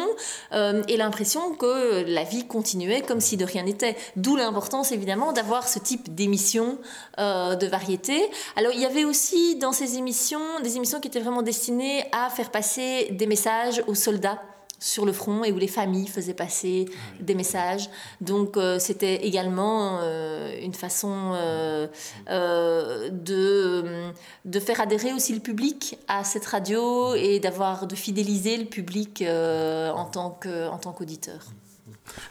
aient 0.52 0.98
l'impression 0.98 1.56
que 1.56 2.04
la 2.08 2.24
vie 2.24 2.46
continuait 2.46 3.02
comme 3.02 3.20
si 3.20 3.38
de 3.38 3.46
rien 3.46 3.64
n'était. 3.64 3.96
D'où 4.16 4.36
l'importance 4.36 4.92
évidemment 4.92 5.32
d'avoir 5.34 5.68
ce 5.68 5.80
type 5.80 6.14
d'émissions 6.14 6.78
de 7.18 7.68
variété. 7.68 8.30
Alors 8.56 8.72
il 8.74 8.82
y 8.82 8.86
avait 8.86 9.06
aussi 9.06 9.56
dans 9.56 9.72
ces 9.72 9.98
émissions 9.98 10.42
des 10.64 10.78
émissions 10.78 11.00
qui 11.00 11.08
étaient 11.08 11.20
vraiment 11.20 11.42
destinées 11.42 12.06
à 12.12 12.30
faire 12.30 12.52
passer 12.52 13.10
des 13.12 13.28
messages 13.28 13.84
aux 13.88 13.96
soldats 13.96 14.42
sur 14.84 15.06
le 15.06 15.14
front 15.14 15.46
et 15.46 15.52
où 15.54 15.58
les 15.58 15.70
familles 15.70 16.08
faisaient 16.08 16.34
passer 16.34 16.86
ah 16.90 16.96
des 17.22 17.36
messages. 17.36 17.90
Donc 18.20 18.58
euh, 18.58 18.80
c'était 18.80 19.26
également 19.26 20.00
euh, 20.02 20.54
une 20.62 20.74
façon 20.74 21.32
euh, 21.36 21.88
de, 23.10 24.12
de 24.44 24.60
faire 24.60 24.82
adhérer 24.82 25.14
aussi 25.14 25.34
le 25.34 25.40
public 25.40 25.98
à 26.10 26.26
cette 26.26 26.46
radio 26.46 27.16
et 27.16 27.40
d'avoir 27.40 27.88
de 27.88 27.96
fidéliser 27.96 28.58
le 28.58 28.66
public 28.66 29.24
en 29.24 30.06
tant 30.06 30.32
que, 30.32 30.68
en 30.68 30.78
tant 30.78 30.92
qu'auditeur. 30.92 31.40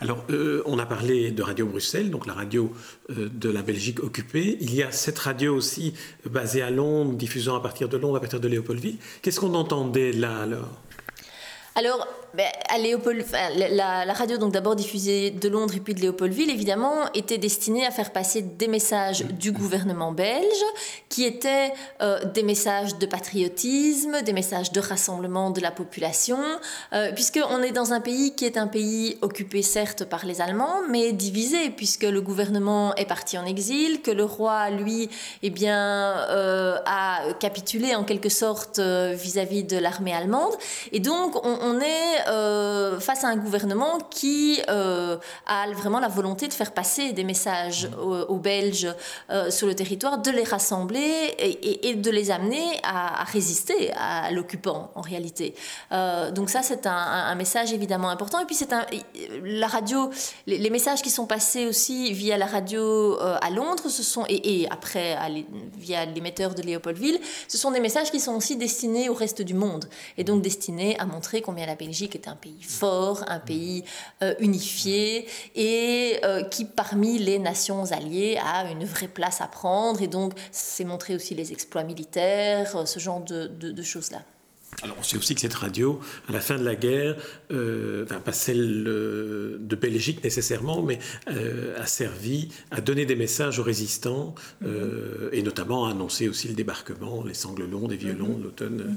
Alors, 0.01 0.25
on 0.67 0.79
a 0.79 0.87
parlé 0.87 1.31
de 1.31 1.43
Radio 1.43 1.67
Bruxelles, 1.67 2.11
donc 2.11 2.27
la 2.27 2.35
radio 2.35 2.73
de 3.09 3.49
la 3.49 3.63
Belgique 3.63 4.03
occupée. 4.03 4.59
Il 4.61 4.75
y 4.75 4.83
a 4.83 4.93
cette 4.93 5.19
radio 5.19 5.55
aussi 5.57 5.95
basée 6.27 6.63
à 6.63 6.71
Londres, 6.71 7.15
diffusant 7.15 7.57
à 7.57 7.61
partir 7.61 7.89
de 7.89 7.97
Londres, 7.97 8.17
à 8.17 8.21
partir 8.21 8.41
de 8.41 8.49
Léopoldville. 8.49 8.99
Qu'est-ce 9.23 9.41
qu'on 9.41 9.55
entendait 9.55 10.13
là 10.13 10.43
alors? 10.43 10.69
Alors, 11.75 12.07
ben, 12.35 12.47
la, 13.71 14.13
radio, 14.15 14.39
donc 14.39 14.53
d'abord 14.53 14.75
diffusée 14.75 15.31
de 15.31 15.49
Londres 15.51 15.75
et 15.77 15.81
puis 15.81 15.95
de 15.95 16.01
Léopoldville, 16.01 16.51
évidemment, 16.51 16.95
était 17.15 17.37
destinée 17.37 17.85
à 17.85 17.91
faire 17.91 18.11
passer 18.11 18.41
des 18.41 18.69
messages 18.69 19.25
du 19.27 19.53
gouvernement 19.53 20.13
belge, 20.13 20.65
qui 21.11 21.25
étaient 21.25 21.73
euh, 22.01 22.25
des 22.25 22.43
messages 22.43 22.97
de 22.97 23.05
patriotisme, 23.05 24.23
des 24.23 24.33
messages 24.33 24.73
de 24.73 24.81
rassemblement 24.81 25.51
de 25.51 25.61
la 25.61 25.71
population, 25.71 26.39
euh, 26.95 27.13
puisqu'on 27.13 27.63
est 27.63 27.73
dans 27.73 27.93
un 27.93 28.01
pays 28.01 28.35
qui 28.35 28.47
est 28.47 28.57
un 28.57 28.67
pays 28.67 29.19
occupé 29.21 29.61
certes 29.61 30.05
par 30.05 30.25
les 30.25 30.41
Allemands, 30.41 30.81
mais 30.89 31.13
divisé, 31.13 31.69
puisque 31.71 32.05
le 32.05 32.23
gouvernement 32.23 32.95
est 32.95 33.05
parti 33.05 33.37
en 33.37 33.45
exil, 33.45 34.01
que 34.01 34.11
le 34.11 34.25
roi, 34.25 34.71
lui, 34.71 35.11
eh 35.43 35.51
bien, 35.51 36.17
euh, 36.31 36.79
a 36.87 37.35
capitulé 37.41 37.95
en 37.95 38.05
quelque 38.05 38.31
sorte 38.31 38.79
vis-à-vis 38.81 39.65
de 39.65 39.77
l'armée 39.77 40.15
allemande, 40.15 40.55
et 40.93 41.01
donc 41.01 41.37
on, 41.45 41.59
on 41.61 41.81
est 41.81 42.22
euh, 42.29 43.01
face 43.01 43.25
à 43.25 43.29
un 43.29 43.37
gouvernement 43.37 43.99
qui 44.11 44.61
euh, 44.69 45.17
a 45.47 45.71
vraiment 45.73 46.01
la 46.01 46.09
volonté 46.09 46.49
de 46.49 46.53
faire 46.53 46.73
passer 46.73 47.13
des 47.13 47.25
messages 47.25 47.89
aux, 47.99 48.37
Belges 48.37 48.93
euh, 49.31 49.51
sur 49.51 49.67
le 49.67 49.75
territoire, 49.75 50.19
de 50.19 50.31
les 50.31 50.43
rassembler 50.43 51.35
et, 51.39 51.95
de 51.95 52.11
les 52.11 52.31
amener 52.31 52.65
à, 52.83 53.25
résister 53.25 53.93
à 53.95 54.31
l'occupant 54.31 54.91
en 54.95 55.01
réalité. 55.01 55.55
donc 55.91 56.51
ça 56.51 56.63
c'est 56.63 56.87
un, 56.87 57.35
message 57.35 57.73
évidemment 57.73 58.11
important. 58.11 58.41
Et 58.41 58.45
puis 58.45 58.55
c'est 58.55 58.71
la 59.43 59.67
radio, 59.67 60.11
les, 60.47 60.71
messages 60.71 61.03
qui 61.03 61.11
sont 61.11 61.27
passés 61.27 61.67
aussi 61.67 62.13
via 62.13 62.37
la 62.37 62.47
radio 62.47 63.19
à 63.21 63.51
Londres, 63.51 63.89
ce 63.89 64.03
sont 64.03 64.25
et, 64.29 64.67
après 64.71 65.17
via 65.79 66.05
l'émetteur 66.05 66.55
de 66.55 66.63
Léopoldville, 66.63 67.21
ce 67.49 67.59
sont 67.59 67.71
des 67.71 67.81
messages 67.81 68.11
qui 68.11 68.21
sont 68.21 68.35
aussi 68.35 68.57
destinés 68.57 69.09
au 69.09 69.15
reste 69.15 69.43
du 69.43 69.55
monde 69.55 69.87
et 70.19 70.25
donc 70.25 70.43
destinés 70.43 70.99
à 70.99 71.07
montrer 71.07 71.43
combien 71.43 71.67
la 71.67 71.75
Belgique 71.75 72.12
est 72.17 72.29
un 72.29 72.37
pays 72.37 72.63
fort, 72.63 73.25
un 73.29 73.39
pays 73.39 73.85
euh, 74.23 74.35
unifié 74.39 75.29
et 75.55 76.19
euh, 76.25 76.43
qui, 76.45 76.65
parmi 76.65 77.19
les 77.19 77.39
nations 77.39 77.91
alliées, 77.93 78.39
a 78.43 78.71
une 78.71 78.85
vraie 78.85 79.09
place 79.09 79.41
à 79.41 79.47
prendre. 79.47 80.03
Et 80.03 80.09
donc, 80.09 80.33
c'est 80.51 80.85
montrer 80.85 81.15
aussi 81.15 81.35
les 81.35 81.53
exploits 81.53 81.85
militaires, 81.85 82.77
euh, 82.77 82.87
ce 82.87 82.99
genre 82.99 83.21
de, 83.21 83.83
choses-là. 83.83 84.23
Alors 84.81 84.97
on 84.99 85.03
sait 85.03 85.17
aussi 85.17 85.35
que 85.35 85.41
cette 85.41 85.55
radio, 85.55 86.01
à 86.29 86.33
la 86.33 86.41
fin 86.41 86.59
de 86.59 86.65
la 86.65 86.75
guerre, 86.75 87.17
euh, 87.53 88.05
pas 88.07 88.33
celle 88.33 88.85
euh, 88.89 89.59
de 89.61 89.77
Belgique 89.77 90.25
nécessairement, 90.25 90.83
mais 90.83 90.99
euh, 91.29 91.81
a 91.81 91.87
servi 91.87 92.49
à 92.71 92.81
donner 92.81 93.05
des 93.05 93.15
messages 93.15 93.59
aux 93.59 93.63
résistants 93.63 94.35
euh, 94.65 95.29
et 95.33 95.43
notamment 95.43 95.87
à 95.87 95.91
annoncer 95.91 96.29
aussi 96.29 96.49
le 96.49 96.55
débarquement, 96.55 97.23
les 97.23 97.35
sangles 97.35 97.69
longs 97.71 97.87
des 97.87 97.97
violons 97.97 98.39
de 98.39 98.45
l'automne 98.45 98.97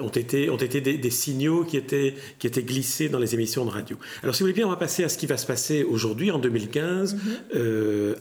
ont 0.00 0.08
été, 0.08 0.48
ont 0.50 0.56
été 0.56 0.80
des, 0.80 1.10
signaux 1.10 1.64
qui 1.64 1.76
étaient, 1.76 2.14
qui 2.38 2.46
étaient 2.46 2.62
glissés 2.62 3.08
dans 3.08 3.18
les 3.18 3.34
émissions 3.34 3.64
de 3.64 3.70
radio. 3.70 3.98
Alors 4.22 4.34
si 4.34 4.42
vous 4.42 4.46
voulez 4.46 4.54
bien, 4.54 4.66
on 4.66 4.70
va 4.70 4.76
passer 4.76 5.04
à 5.04 5.08
ce 5.08 5.18
qui 5.18 5.26
va 5.26 5.36
se 5.36 5.46
passer 5.46 5.82
aujourd'hui, 5.82 6.30
en 6.30 6.38
2015, 6.38 7.16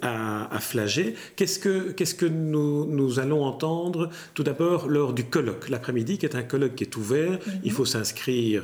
à, 0.01 0.55
à 0.55 0.60
Flagey. 0.60 1.15
Qu'est-ce 1.36 1.60
que, 1.60 1.91
qu'est-ce 1.91 2.15
que 2.15 2.25
nous, 2.25 2.86
nous 2.86 3.19
allons 3.19 3.43
entendre? 3.43 4.10
Tout 4.34 4.43
d'abord 4.43 4.88
lors 4.88 5.13
du 5.13 5.25
colloque 5.25 5.69
l'après-midi, 5.69 6.17
qui 6.17 6.25
est 6.25 6.36
un 6.36 6.43
colloque 6.43 6.54
qui 6.75 6.83
est 6.83 6.97
ouvert. 6.97 7.39
Il 7.63 7.71
faut 7.71 7.85
s'inscrire 7.85 8.63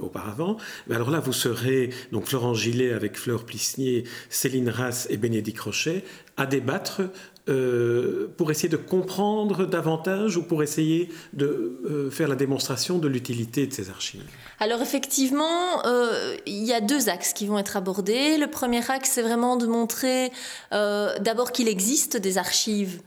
au 0.00 0.08
auparavant. 0.08 0.56
alors 0.90 1.10
là, 1.10 1.20
vous 1.20 1.32
serez, 1.34 1.90
donc 2.12 2.26
Florent 2.26 2.54
Gillet 2.54 2.92
avec 2.92 3.18
Fleur 3.18 3.44
Plissnier, 3.44 4.04
Céline 4.30 4.70
Rass 4.70 5.06
et 5.10 5.18
Bénédicte 5.18 5.60
Rochet, 5.60 6.02
à 6.36 6.46
débattre 6.46 7.02
euh, 7.48 8.28
pour 8.36 8.50
essayer 8.50 8.68
de 8.68 8.76
comprendre 8.76 9.64
davantage 9.64 10.36
ou 10.36 10.42
pour 10.42 10.62
essayer 10.62 11.08
de 11.32 11.80
euh, 11.84 12.10
faire 12.10 12.28
la 12.28 12.34
démonstration 12.34 12.98
de 12.98 13.08
l'utilité 13.08 13.66
de 13.66 13.72
ces 13.72 13.88
archives? 13.88 14.22
Alors 14.60 14.82
effectivement, 14.82 15.84
euh, 15.86 16.36
il 16.46 16.64
y 16.64 16.74
a 16.74 16.80
deux 16.80 17.08
axes 17.08 17.32
qui 17.32 17.46
vont 17.46 17.58
être 17.58 17.76
abordés. 17.76 18.36
Le 18.36 18.48
premier 18.48 18.82
axe, 18.90 19.12
c'est 19.12 19.22
vraiment 19.22 19.56
de 19.56 19.66
montrer 19.66 20.30
d'abord 20.72 21.52
qu'il 21.52 21.68
existe 21.68 22.16
des 22.16 22.38
archives 22.38 23.00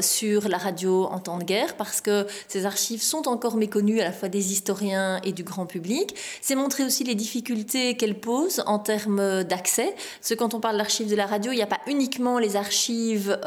sur 0.00 0.48
la 0.48 0.58
radio 0.58 1.04
en 1.04 1.18
temps 1.18 1.38
de 1.38 1.44
guerre, 1.44 1.76
parce 1.76 2.00
que 2.00 2.26
ces 2.48 2.66
archives 2.66 3.02
sont 3.02 3.28
encore 3.28 3.56
méconnues 3.56 4.00
à 4.00 4.04
la 4.04 4.12
fois 4.12 4.28
des 4.28 4.52
historiens 4.52 5.20
et 5.24 5.32
du 5.32 5.44
grand 5.44 5.66
public. 5.66 6.14
C'est 6.40 6.54
montrer 6.54 6.84
aussi 6.84 7.04
les 7.04 7.14
difficultés 7.14 7.96
qu'elles 7.96 8.20
posent 8.20 8.62
en 8.66 8.78
termes 8.78 9.44
d'accès. 9.44 9.94
Parce 10.20 10.30
que 10.30 10.34
quand 10.34 10.54
on 10.54 10.60
parle 10.60 10.76
d'archives 10.76 11.10
de 11.10 11.16
la 11.16 11.26
radio, 11.26 11.52
il 11.52 11.56
n'y 11.56 11.62
a 11.62 11.66
pas 11.66 11.80
uniquement 11.86 12.38
les 12.38 12.56
archives 12.56 13.38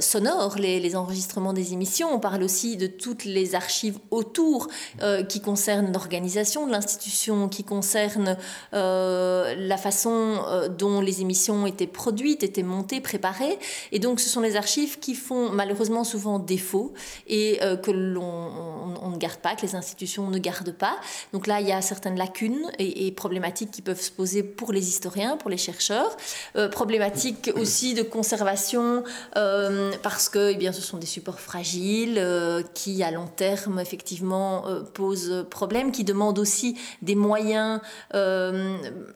sonores, 0.00 0.56
les, 0.58 0.96
enregistrements 0.96 1.52
des 1.52 1.72
émissions. 1.72 2.08
On 2.12 2.20
parle 2.20 2.42
aussi 2.42 2.76
de 2.76 2.86
toutes 2.86 3.24
les 3.24 3.54
archives 3.54 3.98
autour 4.10 4.68
euh, 5.02 5.22
qui 5.24 5.40
concernent 5.40 5.92
l'organisation 5.92 6.66
de 6.66 6.72
l'institution, 6.72 7.48
qui 7.48 7.64
concernent 7.64 8.36
la 8.72 9.76
façon 9.76 10.42
dont 10.78 11.00
les 11.00 11.20
émissions 11.20 11.66
étaient 11.66 11.86
produites, 11.86 12.42
étaient 12.42 12.62
montées, 12.62 13.00
préparées. 13.00 13.58
Et 13.92 13.98
donc, 13.98 14.20
ce 14.20 14.28
sont 14.28 14.40
les 14.40 14.56
archives 14.56 14.98
qui 14.98 15.14
font 15.14 15.50
malheureusement 15.50 16.04
souvent 16.04 16.38
défaut 16.38 16.92
et 17.26 17.58
que 17.82 17.90
l'on 17.90 19.10
ne 19.10 19.16
garde 19.16 19.38
pas, 19.38 19.54
que 19.54 19.62
les 19.62 19.74
institutions 19.74 20.28
ne 20.28 20.38
gardent 20.38 20.72
pas. 20.72 20.96
Donc 21.32 21.46
là, 21.46 21.60
il 21.60 21.68
y 21.68 21.72
a 21.72 21.82
certaines 21.82 22.16
lacunes 22.16 22.70
et, 22.78 23.12
problématiques 23.12 23.70
qui 23.70 23.82
peuvent 23.82 24.00
se 24.00 24.10
poser 24.10 24.42
pour 24.42 24.72
les 24.72 24.88
historiens, 24.88 25.36
pour 25.36 25.50
les 25.50 25.56
chercheurs. 25.56 26.16
problématiques 26.70 27.50
aussi 27.56 27.94
de 27.94 28.02
conservation 28.02 28.83
euh, 29.36 29.92
parce 30.02 30.28
que 30.28 30.50
eh 30.50 30.56
bien, 30.56 30.72
ce 30.72 30.80
sont 30.80 30.98
des 30.98 31.06
supports 31.06 31.40
fragiles 31.40 32.16
euh, 32.18 32.62
qui, 32.74 33.02
à 33.02 33.10
long 33.10 33.26
terme, 33.26 33.80
effectivement, 33.80 34.66
euh, 34.66 34.82
posent 34.82 35.46
problème, 35.50 35.92
qui 35.92 36.04
demandent 36.04 36.38
aussi 36.38 36.78
des 37.02 37.14
moyens 37.14 37.80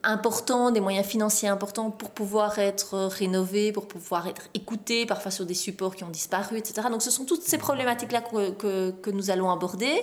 importants, 0.03 0.71
des 0.71 0.81
moyens 0.81 1.07
financiers 1.07 1.49
importants 1.49 1.91
pour 1.91 2.11
pouvoir 2.11 2.59
être 2.59 2.97
rénovés, 3.07 3.73
pour 3.73 3.87
pouvoir 3.87 4.27
être 4.27 4.43
écoutés, 4.55 5.07
parfois 5.07 5.31
sur 5.31 5.47
des 5.47 5.55
supports 5.55 5.95
qui 5.95 6.05
ont 6.05 6.11
disparu, 6.11 6.59
etc. 6.59 6.89
Donc 6.91 7.03
ce 7.03 7.11
sont 7.11 7.25
toutes 7.25 7.43
ces 7.43 7.59
problématiques-là 7.59 8.23
que, 8.23 9.11
nous 9.11 9.31
allons 9.31 9.51
aborder. 9.51 10.03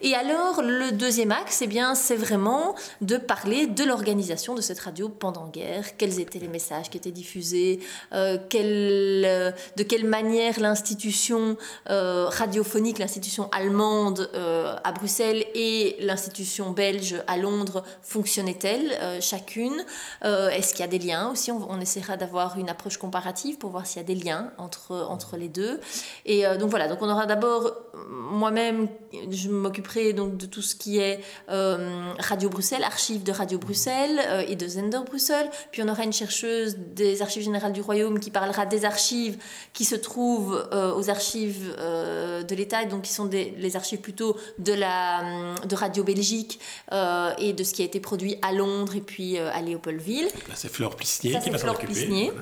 Et 0.00 0.14
alors, 0.14 0.62
le 0.62 0.90
deuxième 0.92 1.32
axe, 1.32 1.60
eh 1.62 1.66
bien, 1.66 1.94
c'est 1.94 2.16
vraiment 2.16 2.74
de 3.02 3.16
parler 3.16 3.66
de 3.66 3.84
l'organisation 3.84 4.54
de 4.54 4.60
cette 4.60 4.80
radio 4.80 5.08
pendant 5.08 5.48
guerre, 5.48 5.96
quels 5.96 6.18
étaient 6.18 6.38
les 6.38 6.48
messages 6.48 6.88
qui 6.88 6.96
étaient 6.96 7.10
diffusés, 7.10 7.80
quels 8.48 8.87
de 8.88 9.82
quelle 9.82 10.04
manière 10.04 10.60
l'institution 10.60 11.56
euh, 11.90 12.26
radiophonique, 12.28 12.98
l'institution 12.98 13.48
allemande 13.50 14.30
euh, 14.34 14.74
à 14.84 14.92
Bruxelles 14.92 15.44
et 15.54 15.96
l'institution 16.00 16.70
belge 16.70 17.16
à 17.26 17.36
Londres 17.36 17.84
fonctionnaient-elles 18.02 18.92
euh, 19.00 19.20
chacune? 19.20 19.84
Est-ce 20.22 20.72
qu'il 20.72 20.80
y 20.80 20.84
a 20.84 20.88
des 20.88 20.98
liens 20.98 21.30
aussi? 21.30 21.50
On, 21.52 21.80
essaiera 21.80 22.16
d'avoir 22.16 22.58
une 22.58 22.68
approche 22.68 22.96
comparative 22.96 23.56
pour 23.56 23.70
voir 23.70 23.86
s'il 23.86 23.98
y 23.98 24.04
a 24.04 24.06
des 24.06 24.14
liens 24.14 24.52
entre, 24.58 25.06
entre 25.08 25.36
les 25.36 25.48
deux. 25.48 25.80
Et 26.26 26.44
donc 26.58 26.70
voilà, 26.70 26.88
donc 26.88 27.00
on 27.02 27.08
aura 27.08 27.26
d'abord, 27.26 27.72
moi-même, 28.08 28.88
je 29.30 29.48
m'occuperai 29.48 30.12
donc 30.12 30.36
de 30.36 30.46
tout 30.46 30.60
ce 30.60 30.74
qui 30.74 30.98
est 30.98 31.20
Radio 31.48 32.48
Bruxelles, 32.48 32.82
archives 32.82 33.22
de 33.22 33.32
Radio 33.32 33.58
Bruxelles 33.58 34.20
et 34.48 34.56
de 34.56 34.66
Zender 34.66 35.00
Bruxelles. 35.06 35.50
Puis 35.70 35.82
on 35.82 35.88
aura 35.88 36.02
une 36.02 36.12
chercheuse 36.12 36.76
des 36.76 37.22
archives 37.22 37.44
générales 37.44 37.72
du 37.72 37.80
Royaume 37.80 38.18
qui 38.18 38.30
parlera 38.30 38.66
des 38.66 38.77
archives 38.84 39.38
qui 39.72 39.84
se 39.84 39.94
trouvent 39.94 40.68
euh, 40.72 40.94
aux 40.94 41.10
archives 41.10 41.74
euh, 41.78 42.42
de 42.42 42.54
l'État, 42.54 42.84
donc 42.84 43.02
qui 43.02 43.12
sont 43.12 43.26
des, 43.26 43.54
les 43.56 43.76
archives 43.76 44.00
plutôt 44.00 44.36
de, 44.58 44.72
la, 44.72 45.54
de 45.66 45.74
Radio 45.74 46.04
Belgique 46.04 46.60
euh, 46.92 47.32
et 47.38 47.52
de 47.52 47.64
ce 47.64 47.74
qui 47.74 47.82
a 47.82 47.84
été 47.84 48.00
produit 48.00 48.36
à 48.42 48.52
Londres 48.52 48.96
et 48.96 49.00
puis 49.00 49.38
à 49.38 49.60
Léopoldville. 49.60 50.28
c'est 50.54 50.70
Fleur 50.70 50.96
Plissnier 50.96 51.38
qui 51.42 51.50
va 51.50 51.58
s'en 51.58 51.68
occuper. 51.68 52.32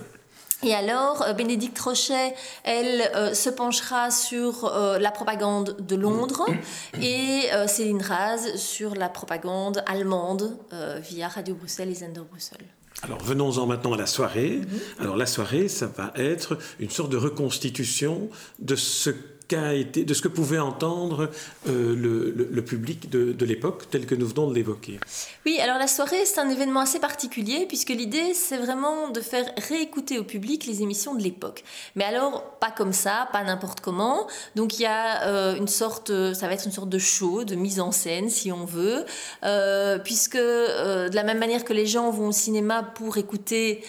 Et 0.63 0.75
alors, 0.75 1.23
Bénédicte 1.37 1.79
Rochet, 1.79 2.35
elle 2.65 3.37
se 3.37 3.51
penchera 3.51 4.11
sur 4.11 4.73
la 4.99 5.11
propagande 5.11 5.77
de 5.87 5.97
Londres 5.97 6.47
et 7.03 7.43
Céline 7.67 8.01
Raz 8.01 8.57
sur 8.57 8.95
la 8.95 9.11
propagande 9.11 9.85
allemande 9.87 10.57
via 11.03 11.29
Radio 11.29 11.55
Bruxelles 11.55 11.91
et 11.91 11.95
Zender 11.95 12.23
Bruxelles. 12.23 12.67
Alors 13.03 13.23
venons-en 13.23 13.67
maintenant 13.67 13.93
à 13.93 13.97
la 13.97 14.07
soirée. 14.07 14.61
Mhm. 14.61 14.81
Alors 15.01 15.17
la 15.17 15.27
soirée, 15.27 15.69
ça 15.69 15.87
va 15.87 16.13
être 16.17 16.59
une 16.81 16.91
sorte 16.91 17.11
de 17.11 17.17
reconstitution 17.17 18.31
de 18.59 18.75
ce 18.75 19.11
été, 19.53 20.05
de 20.05 20.15
ce 20.15 20.23
que 20.23 20.29
pouvait 20.29 20.59
entendre 20.59 21.31
euh, 21.69 21.95
le, 21.95 22.63
public 22.63 23.09
de, 23.11 23.45
l'époque, 23.45 23.85
tel 23.91 24.07
que 24.07 24.15
nous 24.15 24.27
venons 24.27 24.49
de 24.49 24.55
l'évoquer. 24.55 24.99
Oui, 25.45 25.59
alors 25.61 25.79
la 25.79 25.87
soirée, 25.87 26.25
c'est 26.25 26.41
un 26.41 26.49
événement 26.49 26.81
assez 26.81 26.99
particulier, 26.99 27.67
puisque 27.69 27.91
l'idée, 27.91 28.35
c'est 28.35 28.57
vraiment 28.57 29.11
de 29.11 29.21
faire 29.21 29.45
réécouter 29.69 30.19
au 30.19 30.25
public 30.25 30.67
les 30.67 30.83
émissions 30.83 31.15
de 31.15 31.23
l'époque. 31.23 31.63
Mais 31.95 32.05
alors, 32.05 32.43
pas 32.61 32.71
comme 32.71 32.93
ça, 32.93 33.29
pas 33.33 33.45
n'importe 33.45 33.81
comment. 33.81 34.27
Donc 34.57 34.79
il 34.79 34.83
y 34.83 34.87
a 34.87 35.23
euh, 35.29 35.57
une 35.57 35.69
sorte, 35.69 36.11
ça 36.35 36.49
va 36.49 36.55
être 36.55 36.67
une 36.67 36.73
sorte 36.73 36.89
de 36.89 36.99
show, 36.99 37.45
de 37.45 37.55
mise 37.55 37.79
en 37.81 37.93
scène, 37.93 38.29
si 38.31 38.51
on 38.51 38.65
veut, 38.65 39.05
euh, 39.45 39.99
puisque 39.99 40.37
de 40.37 41.15
la 41.15 41.23
même 41.23 41.39
manière 41.39 41.65
que 41.65 41.73
les 41.73 41.87
gens 41.87 42.11
vont 42.11 42.29
au 42.29 42.33
cinéma 42.33 42.83
pour 42.83 43.17
écouter, 43.17 43.85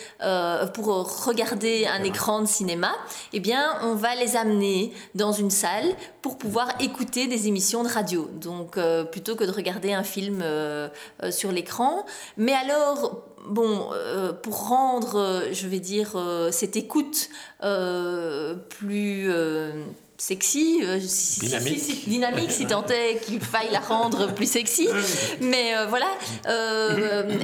pour 0.73 1.25
regarder 1.25 1.87
un 1.87 2.03
écran 2.03 2.41
de 2.41 2.47
cinéma, 2.47 2.91
eh 3.33 3.39
bien, 3.39 3.77
on 3.81 3.95
va 3.95 4.15
les 4.15 4.35
amener 4.35 4.93
dans 5.15 5.31
une 5.31 5.46
salle 5.49 5.95
pour 6.21 6.37
pouvoir 6.37 6.69
écouter 6.79 7.27
des 7.27 7.47
émissions 7.47 7.83
de 7.83 7.89
radio. 7.89 8.29
Donc, 8.33 8.77
euh, 8.77 9.03
plutôt 9.03 9.35
que 9.35 9.43
de 9.43 9.51
regarder 9.51 9.93
un 9.93 10.03
film 10.03 10.41
euh, 10.43 10.89
euh, 11.23 11.31
sur 11.31 11.51
l'écran. 11.51 12.05
Mais 12.37 12.53
alors, 12.53 13.25
bon, 13.47 13.89
pour 14.43 14.67
rendre, 14.67 15.43
je 15.51 15.67
vais 15.67 15.79
dire, 15.79 16.15
cette 16.51 16.75
écoute 16.75 17.29
plus 18.69 19.31
sexy, 20.17 20.79
euh, 20.81 20.99
dynamique, 22.07 22.51
si, 22.51 22.65
tant 22.65 22.85
est 22.87 23.19
qu'il 23.23 23.39
faille 23.39 23.69
la 23.71 23.79
rendre 23.79 24.33
plus 24.33 24.49
sexy. 24.49 24.89
Mais 25.41 25.75
euh, 25.75 25.85
voilà, 25.85 26.07
euh, 26.47 27.39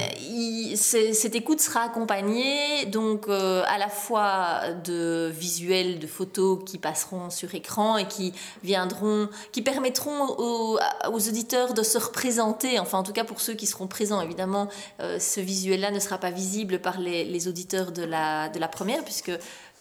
cette 0.74 1.36
écoute 1.36 1.60
sera 1.60 1.82
accompagnée 1.82 2.86
donc 2.86 3.28
à 3.28 3.78
la 3.78 3.88
fois 3.88 4.62
de 4.84 5.30
visuels, 5.32 6.00
de 6.00 6.06
photos 6.06 6.58
qui 6.66 6.78
passeront 6.78 7.30
sur 7.30 7.54
écran 7.54 7.96
et 7.96 8.08
qui 8.08 8.32
viendront, 8.64 9.28
qui 9.52 9.62
permettront 9.62 10.34
aux, 10.38 10.78
auditeurs 11.12 11.74
de 11.74 11.82
se 11.82 11.98
représenter. 11.98 12.80
Enfin, 12.80 12.98
en 12.98 13.04
tout 13.04 13.12
cas 13.12 13.24
pour 13.24 13.40
ceux 13.40 13.54
qui 13.54 13.66
seront 13.66 13.86
présents, 13.86 14.20
évidemment, 14.20 14.68
ce 14.98 15.40
visuel-là 15.40 15.92
ne 15.92 16.00
sera 16.00 16.18
pas 16.18 16.30
visible 16.30 16.80
par 16.80 16.98
les, 16.98 17.24
les 17.24 17.46
auditeurs 17.46 17.92
de 17.92 18.02
la, 18.02 18.48
de 18.48 18.58
la 18.58 18.68
première 18.68 19.04
puisque 19.04 19.30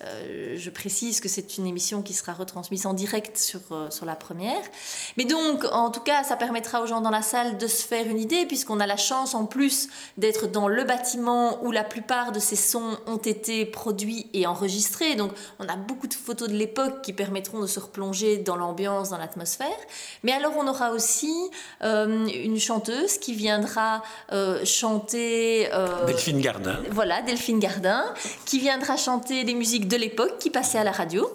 euh, 0.06 0.56
je 0.58 0.70
précise 0.70 1.20
que 1.20 1.30
c'est 1.30 1.58
une 1.58 1.66
émission 1.66 2.02
qui 2.02 2.14
sera 2.14 2.34
retransmise 2.34 2.86
en 2.86 2.94
direct 2.94 3.38
sur, 3.38 3.60
euh, 3.72 3.90
sur 3.90 4.06
la 4.06 4.16
première. 4.16 4.62
Mais 5.18 5.26
donc, 5.26 5.66
en 5.72 5.92
tout 5.92 6.02
cas, 6.02 6.24
ça 6.24 6.36
permettra 6.36 6.82
aux 6.82 6.86
gens 6.86 7.02
dans 7.02 7.10
la 7.10 7.22
salle 7.22 7.58
de 7.58 7.68
se 7.68 7.86
faire 7.86 8.08
une 8.08 8.20
idée, 8.20 8.46
puisqu'on 8.46 8.80
a 8.80 8.88
la 8.88 8.98
chance 8.98 9.34
en 9.36 9.46
plus 9.46 9.90
d'être 10.18 10.48
dans 10.48 10.68
le 10.68 10.84
bâtiment 10.84 11.64
où 11.64 11.72
la 11.72 11.84
plupart 11.84 12.32
de 12.32 12.40
ces 12.40 12.56
sons 12.56 12.98
ont 13.08 13.18
été 13.18 13.66
produits 13.66 14.30
et 14.34 14.46
enregistrés. 14.46 15.16
Donc, 15.16 15.32
on 15.60 15.68
a 15.68 15.76
beaucoup 15.76 16.08
de 16.08 16.14
photos 16.14 16.50
de 16.50 16.56
l'époque 16.56 17.02
qui 17.02 17.14
permettront 17.14 17.62
de 17.62 17.68
se 17.68 17.80
replonger 17.80 18.38
dans 18.38 18.56
l'ambiance, 18.56 19.10
dans 19.10 19.18
l'atmosphère. 19.18 19.68
Mais 20.24 20.32
alors, 20.34 20.54
on 20.58 20.68
aura 20.68 20.92
aussi 20.92 21.34
euh, 21.84 22.28
une 22.28 22.60
chanteuse 22.60 23.18
qui 23.18 23.34
viendra 23.34 24.04
chanter. 24.66 25.70
Delphine 26.08 26.42
Gardin. 26.42 26.78
Voilà, 26.92 27.22
Delphine 27.22 27.60
Gardin, 27.60 28.04
qui 28.46 28.60
viendra 28.60 28.98
chanter 28.98 29.44
des 29.44 29.54
musiques 29.54 29.88
de 29.88 29.93
l'époque 29.96 30.38
qui 30.40 30.50
passaient 30.50 30.80
à 30.80 30.84
la 30.84 30.92
radio. 30.92 31.30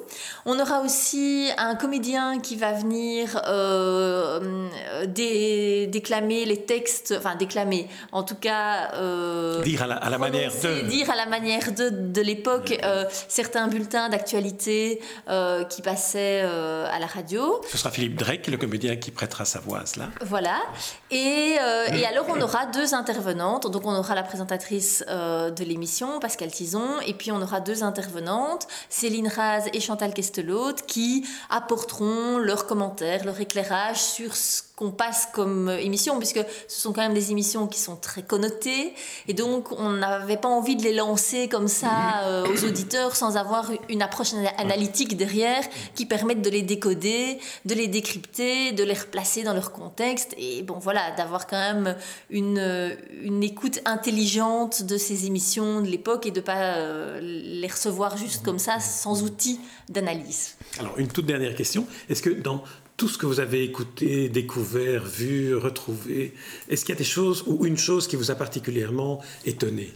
On 0.47 0.59
aura 0.59 0.81
aussi 0.81 1.51
un 1.57 1.75
comédien 1.75 2.41
qui 2.41 2.57
va 2.57 2.73
venir 2.73 3.41
euh, 3.47 4.67
déclamer 5.07 6.45
les 6.45 6.63
textes, 6.65 7.15
enfin 7.17 7.37
déclamer, 7.37 7.89
en 8.13 8.23
tout 8.23 8.35
cas... 8.35 8.93
Euh, 8.95 9.63
dire 9.63 9.83
à 9.83 10.11
la, 10.11 10.19
manière 10.19 10.53
de... 10.63 10.87
Dire 10.89 11.11
à 11.11 11.17
la 11.17 11.27
manière 11.27 11.73
de, 11.73 11.91
de 11.91 12.21
l'époque 12.21 12.79
euh, 12.83 13.05
certains 13.29 13.69
bulletins 13.69 14.09
d'actualité 14.09 15.01
qui 15.71 15.83
passaient 15.83 16.41
à 16.41 16.99
la 16.99 17.07
radio. 17.07 17.61
Ce 17.71 17.79
sera 17.79 17.91
Philippe 17.91 18.17
Drake, 18.17 18.47
le 18.47 18.57
comédien 18.57 18.97
qui 18.97 19.11
prêtera 19.11 19.45
sa 19.45 19.61
voix 19.61 19.81
à 19.81 19.87
cela. 19.87 20.09
Voilà. 20.23 20.57
Et, 21.11 21.57
et 21.93 22.07
alors 22.07 22.27
on 22.29 22.41
aura 22.41 22.67
deux 22.67 22.95
intervenantes. 22.95 23.71
Donc 23.71 23.87
on 23.87 23.95
aura 23.95 24.15
la 24.15 24.23
présentatrice 24.23 25.05
de 25.09 25.65
l'émission, 25.65 26.21
Pascal 26.21 26.51
Tison, 26.51 27.01
et 27.07 27.15
puis 27.15 27.31
on 27.33 27.41
aura 27.41 27.61
deux 27.61 27.83
intervenantes, 27.83 28.38
Céline 28.89 29.29
Raz 29.29 29.67
et 29.73 29.81
Chantal 29.81 30.15
Kestelot, 30.15 30.75
qui 30.87 31.27
apporteront 31.51 32.39
leurs 32.39 32.67
commentaires, 32.67 33.25
leur 33.25 33.41
éclairage 33.41 34.01
sur 34.01 34.35
ce 34.37 34.68
qu'on 34.79 34.93
passe 34.93 35.27
comme 35.33 35.69
émission, 35.71 36.19
puisque 36.19 36.39
ce 36.69 36.81
sont 36.81 36.93
quand 36.93 37.01
même 37.03 37.13
des 37.13 37.33
émissions 37.33 37.67
qui 37.67 37.81
sont 37.81 37.97
très 37.97 38.23
connotées, 38.23 38.95
et 39.27 39.35
donc 39.35 39.73
on 39.73 39.91
n'avait 39.91 40.37
pas 40.37 40.49
envie 40.49 40.77
de 40.77 40.85
les 40.85 40.95
lancer 40.95 41.49
comme 41.49 41.67
ça 41.67 42.23
euh, 42.23 42.47
aux 42.47 42.65
auditeurs 42.65 43.17
sans 43.17 43.37
avoir 43.37 43.73
une 43.89 44.03
approche 44.03 44.35
analytique 44.57 45.17
derrière 45.17 45.65
qui 45.97 46.07
permette 46.07 46.43
de 46.43 46.51
les 46.51 46.63
décoder, 46.63 47.41
de 47.65 47.75
les 47.75 47.89
décrypter, 47.89 48.71
de 48.71 48.85
les 48.85 48.95
replacer 48.95 49.43
dans 49.43 49.53
leur 49.53 49.73
contexte, 49.73 50.33
et 50.39 50.63
bon 50.63 50.79
voilà, 50.79 51.11
d'avoir 51.17 51.49
quand 51.49 51.59
même 51.59 51.97
une, 52.31 52.97
une 53.21 53.43
écoute 53.43 53.81
intelligente 53.85 54.85
de 54.85 54.97
ces 54.97 55.27
émissions 55.27 55.81
de 55.81 55.89
l'époque 55.89 56.25
et 56.27 56.31
de 56.31 56.41
pas 56.41 56.77
euh, 56.77 57.19
les 57.21 57.67
recevoir 57.67 58.17
juste 58.17 58.45
comme 58.45 58.61
ça, 58.61 58.79
sans 58.79 59.25
outils 59.25 59.59
d'analyse. 59.89 60.55
Alors 60.79 60.97
une 60.99 61.09
toute 61.09 61.27
dernière 61.27 61.57
question, 61.57 61.85
est-ce 62.09 62.23
que 62.23 62.31
dans 62.31 62.63
tout 62.99 63.09
ce 63.09 63.17
que 63.17 63.27
vous 63.27 63.39
avez 63.39 63.63
écouté, 63.63 64.29
découvert, 64.29 65.05
vu, 65.05 65.55
retrouvé, 65.57 66.35
est-ce 66.69 66.85
qu'il 66.85 66.95
y 66.95 66.99
a 66.99 66.99
des 66.99 67.05
choses 67.05 67.45
ou 67.47 67.65
une 67.65 67.79
chose 67.79 68.09
qui 68.09 68.17
vous 68.17 68.33
a 68.33 68.35
particulièrement 68.35 69.23
étonné? 69.47 69.95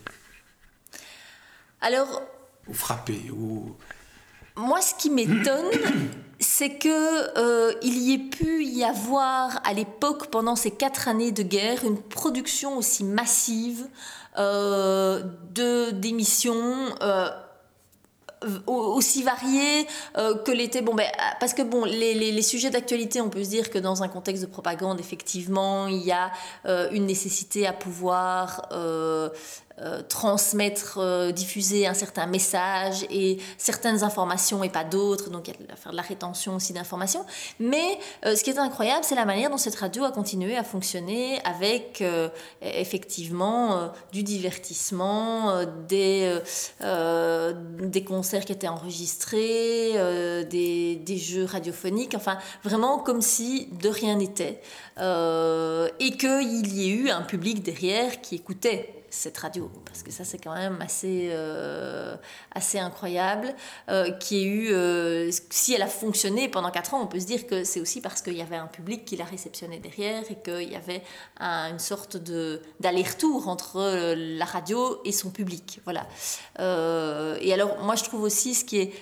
Alors. 1.81 2.23
Ou 2.69 2.73
frappé 2.73 3.19
ou... 3.33 3.75
Moi, 4.55 4.81
ce 4.81 4.95
qui 4.95 5.11
m'étonne, 5.11 5.67
c'est 6.39 6.79
que 6.79 7.39
euh, 7.39 7.75
il 7.83 7.99
y 7.99 8.15
ait 8.15 8.31
pu 8.31 8.65
y 8.65 8.85
avoir 8.85 9.61
à 9.65 9.73
l'époque, 9.73 10.31
pendant 10.31 10.55
ces 10.55 10.71
quatre 10.71 11.09
années 11.09 11.33
de 11.33 11.43
guerre, 11.43 11.85
une 11.85 12.01
production 12.01 12.79
aussi 12.79 13.03
massive 13.03 13.89
euh, 14.39 15.25
de 15.53 15.91
d'émissions. 15.91 16.95
Euh, 17.03 17.31
aussi 18.67 19.23
varié 19.23 19.87
euh, 20.17 20.37
que 20.37 20.51
l'était 20.51 20.83
bon 20.83 20.95
ben 20.95 21.11
parce 21.41 21.55
que 21.55 21.63
bon 21.63 21.85
les, 21.85 22.15
les, 22.15 22.43
sujets 22.43 22.71
d'actualité 22.71 23.21
on 23.21 23.29
peut 23.29 23.45
se 23.45 23.49
dire 23.51 23.71
que 23.71 23.79
dans 23.79 24.03
un 24.03 24.09
contexte 24.09 24.43
de 24.43 24.49
propagande 24.49 25.01
effectivement 25.01 25.87
il 25.87 26.03
y 26.03 26.13
a 26.13 26.31
euh, 26.67 26.89
une 26.93 27.07
nécessité 27.07 27.67
à 27.67 27.73
pouvoir 27.73 28.69
euh, 28.73 29.29
euh, 29.83 30.01
transmettre, 30.09 30.99
euh, 30.99 31.33
diffuser 31.33 31.89
un 31.89 31.95
certain 31.95 32.27
message 32.27 33.05
et 33.11 33.39
certaines 33.59 34.05
informations 34.05 34.63
et 34.63 34.69
pas 34.69 34.85
d'autres, 34.85 35.29
donc 35.29 35.49
il 35.49 35.55
y 35.55 35.73
a 35.73 35.75
faire 35.75 35.91
de 35.91 35.97
la 35.97 36.03
rétention 36.03 36.55
aussi 36.55 36.73
d'informations. 36.73 37.25
Mais 37.59 37.99
euh, 38.25 38.37
ce 38.37 38.45
qui 38.45 38.51
est 38.51 38.59
incroyable, 38.59 39.03
c'est 39.03 39.17
la 39.17 39.25
manière 39.25 39.51
dont 39.51 39.57
cette 39.57 39.75
radio 39.75 40.05
a 40.05 40.13
continué 40.13 40.57
à 40.57 40.63
fonctionner 40.63 41.41
avec 41.45 42.05
effectivement 42.61 43.91
du 44.13 44.23
divertissement, 44.23 45.65
des, 45.89 46.39
des 46.81 48.05
concerts 48.05 48.45
qui 48.45 48.53
étaient 48.53 48.69
enregistrés, 48.69 49.95
des, 50.49 50.97
des, 50.97 51.17
jeux 51.19 51.45
radiophoniques, 51.45 52.15
enfin 52.15 52.39
vraiment 52.63 52.99
comme 52.99 53.23
si 53.23 53.69
de 53.83 53.89
rien 53.89 54.17
n'était. 54.17 54.61
et 54.99 56.17
qu'il 56.17 56.69
y 56.69 56.89
ait 56.89 56.95
eu 56.95 57.11
un 57.11 57.23
public 57.23 57.63
derrière 57.63 58.21
qui 58.21 58.37
écoutait 58.37 59.02
cette 59.13 59.37
radio, 59.37 59.71
parce 59.85 60.03
que 60.03 60.11
ça 60.11 60.25
c'est 60.25 60.39
quand 60.39 60.55
même 60.55 60.81
assez, 60.81 61.29
euh, 61.31 62.17
assez 62.51 62.79
incroyable, 62.79 63.55
euh, 63.91 64.11
qui 64.13 64.39
ait 64.39 64.45
eu, 64.45 64.73
euh, 64.73 65.31
si 65.51 65.75
elle 65.75 65.83
a 65.83 65.87
fonctionné 65.87 66.49
pendant 66.49 66.71
4 66.71 66.95
ans, 66.95 67.03
on 67.03 67.07
peut 67.07 67.21
se 67.21 67.27
dire 67.27 67.47
que 67.47 67.63
c'est 67.63 67.81
aussi 67.81 68.01
parce 68.01 68.23
qu'il 68.23 68.33
y 68.33 68.41
avait 68.41 68.57
un 68.57 68.67
public 68.67 69.05
qui 69.05 69.17
la 69.17 69.27
réceptionnait 69.27 69.81
derrière 69.81 70.23
et 70.31 70.37
qu'il 70.43 70.73
y 70.73 70.77
avait 70.77 71.03
une 71.39 71.79
sorte 71.79 72.17
d'aller-retour 72.81 73.49
entre 73.49 74.15
la 74.17 74.45
radio 74.47 75.01
et 75.05 75.13
son 75.13 75.31
public. 75.31 75.81
Voilà. 75.85 76.07
et 76.59 77.53
alors 77.53 77.83
moi 77.83 77.97
je 77.97 78.05
trouve 78.05 78.23
aussi 78.23 78.55
ce 78.55 78.65
qui 78.65 78.79
est 78.79 78.93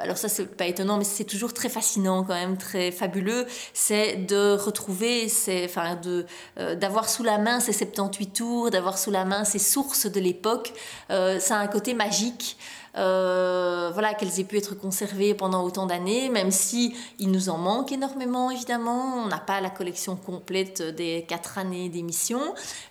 alors 0.00 0.16
ça 0.16 0.28
c'est 0.28 0.46
pas 0.46 0.66
étonnant, 0.66 0.98
mais 0.98 1.04
c'est 1.04 1.24
toujours 1.24 1.52
très 1.52 1.68
fascinant 1.68 2.24
quand 2.24 2.34
même, 2.34 2.56
très 2.56 2.90
fabuleux, 2.90 3.46
c'est 3.72 4.16
de 4.16 4.56
retrouver, 4.56 5.30
enfin 5.64 5.96
de 5.96 6.26
euh, 6.58 6.74
d'avoir 6.74 7.08
sous 7.08 7.22
la 7.22 7.38
main 7.38 7.60
ces 7.60 7.72
78 7.72 8.26
tours, 8.32 8.70
d'avoir 8.70 8.98
sous 8.98 9.10
la 9.10 9.24
main 9.24 9.44
ces 9.44 9.58
sources 9.58 10.06
de 10.06 10.20
l'époque. 10.20 10.72
Euh, 11.10 11.38
ça 11.40 11.56
a 11.56 11.60
un 11.60 11.66
côté 11.66 11.94
magique. 11.94 12.56
Euh, 12.96 13.90
voilà, 13.92 14.14
qu'elles 14.14 14.40
aient 14.40 14.44
pu 14.44 14.58
être 14.58 14.74
conservées 14.74 15.34
pendant 15.34 15.64
autant 15.64 15.86
d'années, 15.86 16.28
même 16.28 16.50
si 16.50 16.94
il 17.18 17.30
nous 17.30 17.48
en 17.48 17.58
manque 17.58 17.92
énormément, 17.92 18.50
évidemment. 18.50 19.22
On 19.24 19.26
n'a 19.26 19.38
pas 19.38 19.60
la 19.60 19.70
collection 19.70 20.16
complète 20.16 20.82
des 20.82 21.24
quatre 21.28 21.58
années 21.58 21.88
d'émission, 21.88 22.40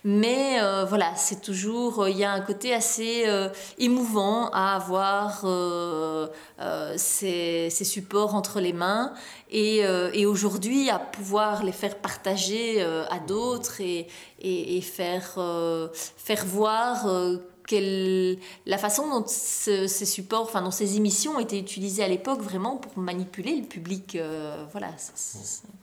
mais 0.04 0.60
euh, 0.60 0.84
voilà, 0.84 1.14
c'est 1.16 1.40
toujours, 1.40 2.08
il 2.08 2.16
y 2.16 2.24
a 2.24 2.32
un 2.32 2.40
côté 2.40 2.74
assez 2.74 3.24
euh, 3.26 3.48
émouvant 3.78 4.50
à 4.50 4.76
avoir 4.76 5.44
ces, 6.96 7.68
supports 7.70 8.34
entre 8.34 8.60
les 8.60 8.72
mains 8.72 9.12
et, 9.50 9.84
aujourd'hui 10.26 10.90
à 10.90 10.98
pouvoir 10.98 11.64
les 11.64 11.72
faire 11.72 11.96
partager 11.96 12.82
à 12.82 13.18
d'autres 13.18 13.80
et, 13.80 14.06
et, 14.40 14.80
faire, 14.82 15.38
faire 16.16 16.44
voir 16.44 17.06
la 17.72 18.78
façon 18.78 19.08
dont 19.08 19.24
ces 19.26 19.88
supports, 19.88 20.42
enfin 20.42 20.62
dont 20.62 20.70
ces 20.70 20.96
émissions 20.96 21.38
étaient 21.38 21.58
utilisées 21.58 22.02
à 22.02 22.08
l'époque 22.08 22.40
vraiment 22.40 22.76
pour 22.76 22.98
manipuler 22.98 23.56
le 23.56 23.66
public. 23.66 24.16
Euh, 24.16 24.64
voilà, 24.72 24.88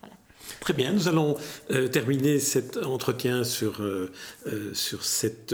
voilà. 0.01 0.14
Très 0.59 0.73
bien, 0.73 0.93
nous 0.93 1.07
allons 1.07 1.37
euh, 1.71 1.87
terminer 1.87 2.39
cet 2.39 2.77
entretien 2.77 3.43
sur, 3.43 3.81
euh, 3.81 4.11
euh, 4.47 4.73
sur 4.73 5.05
cette 5.05 5.53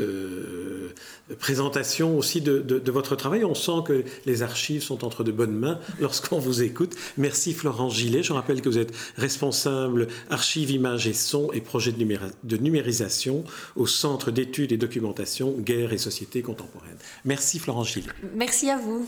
présentation 1.40 2.18
aussi 2.18 2.40
de, 2.40 2.60
de, 2.60 2.92
votre 2.92 3.16
travail. 3.16 3.44
On 3.44 3.54
sent 3.54 3.84
que 3.86 4.04
les 4.26 4.42
archives 4.42 4.82
sont 4.82 5.04
entre 5.04 5.24
de 5.24 5.32
bonnes 5.32 5.54
mains 5.54 5.80
lorsqu'on 6.00 6.40
vous 6.40 6.64
écoute. 6.64 6.96
Merci 7.18 7.54
Florent 7.54 7.90
Gillet. 7.90 8.24
Je 8.24 8.34
rappelle 8.34 8.62
que 8.62 8.70
vous 8.70 8.78
êtes 8.78 8.94
responsable 9.18 10.08
archives, 10.30 10.72
images 10.72 11.08
et 11.08 11.14
sons 11.14 11.52
et 11.52 11.62
projets 11.62 11.92
de, 11.92 12.18
de 12.44 12.58
numérisation 12.58 13.44
au 13.76 13.88
Centre 13.88 14.32
d'études 14.32 14.72
et 14.72 14.78
documentation 14.78 15.52
Guerre 15.52 15.94
et 15.94 15.98
Société 15.98 16.42
contemporaine. 16.42 16.98
Merci 17.26 17.60
Florent 17.60 17.84
Gillet. 17.84 18.08
Merci 18.34 18.70
à 18.70 18.78
vous. 18.78 19.08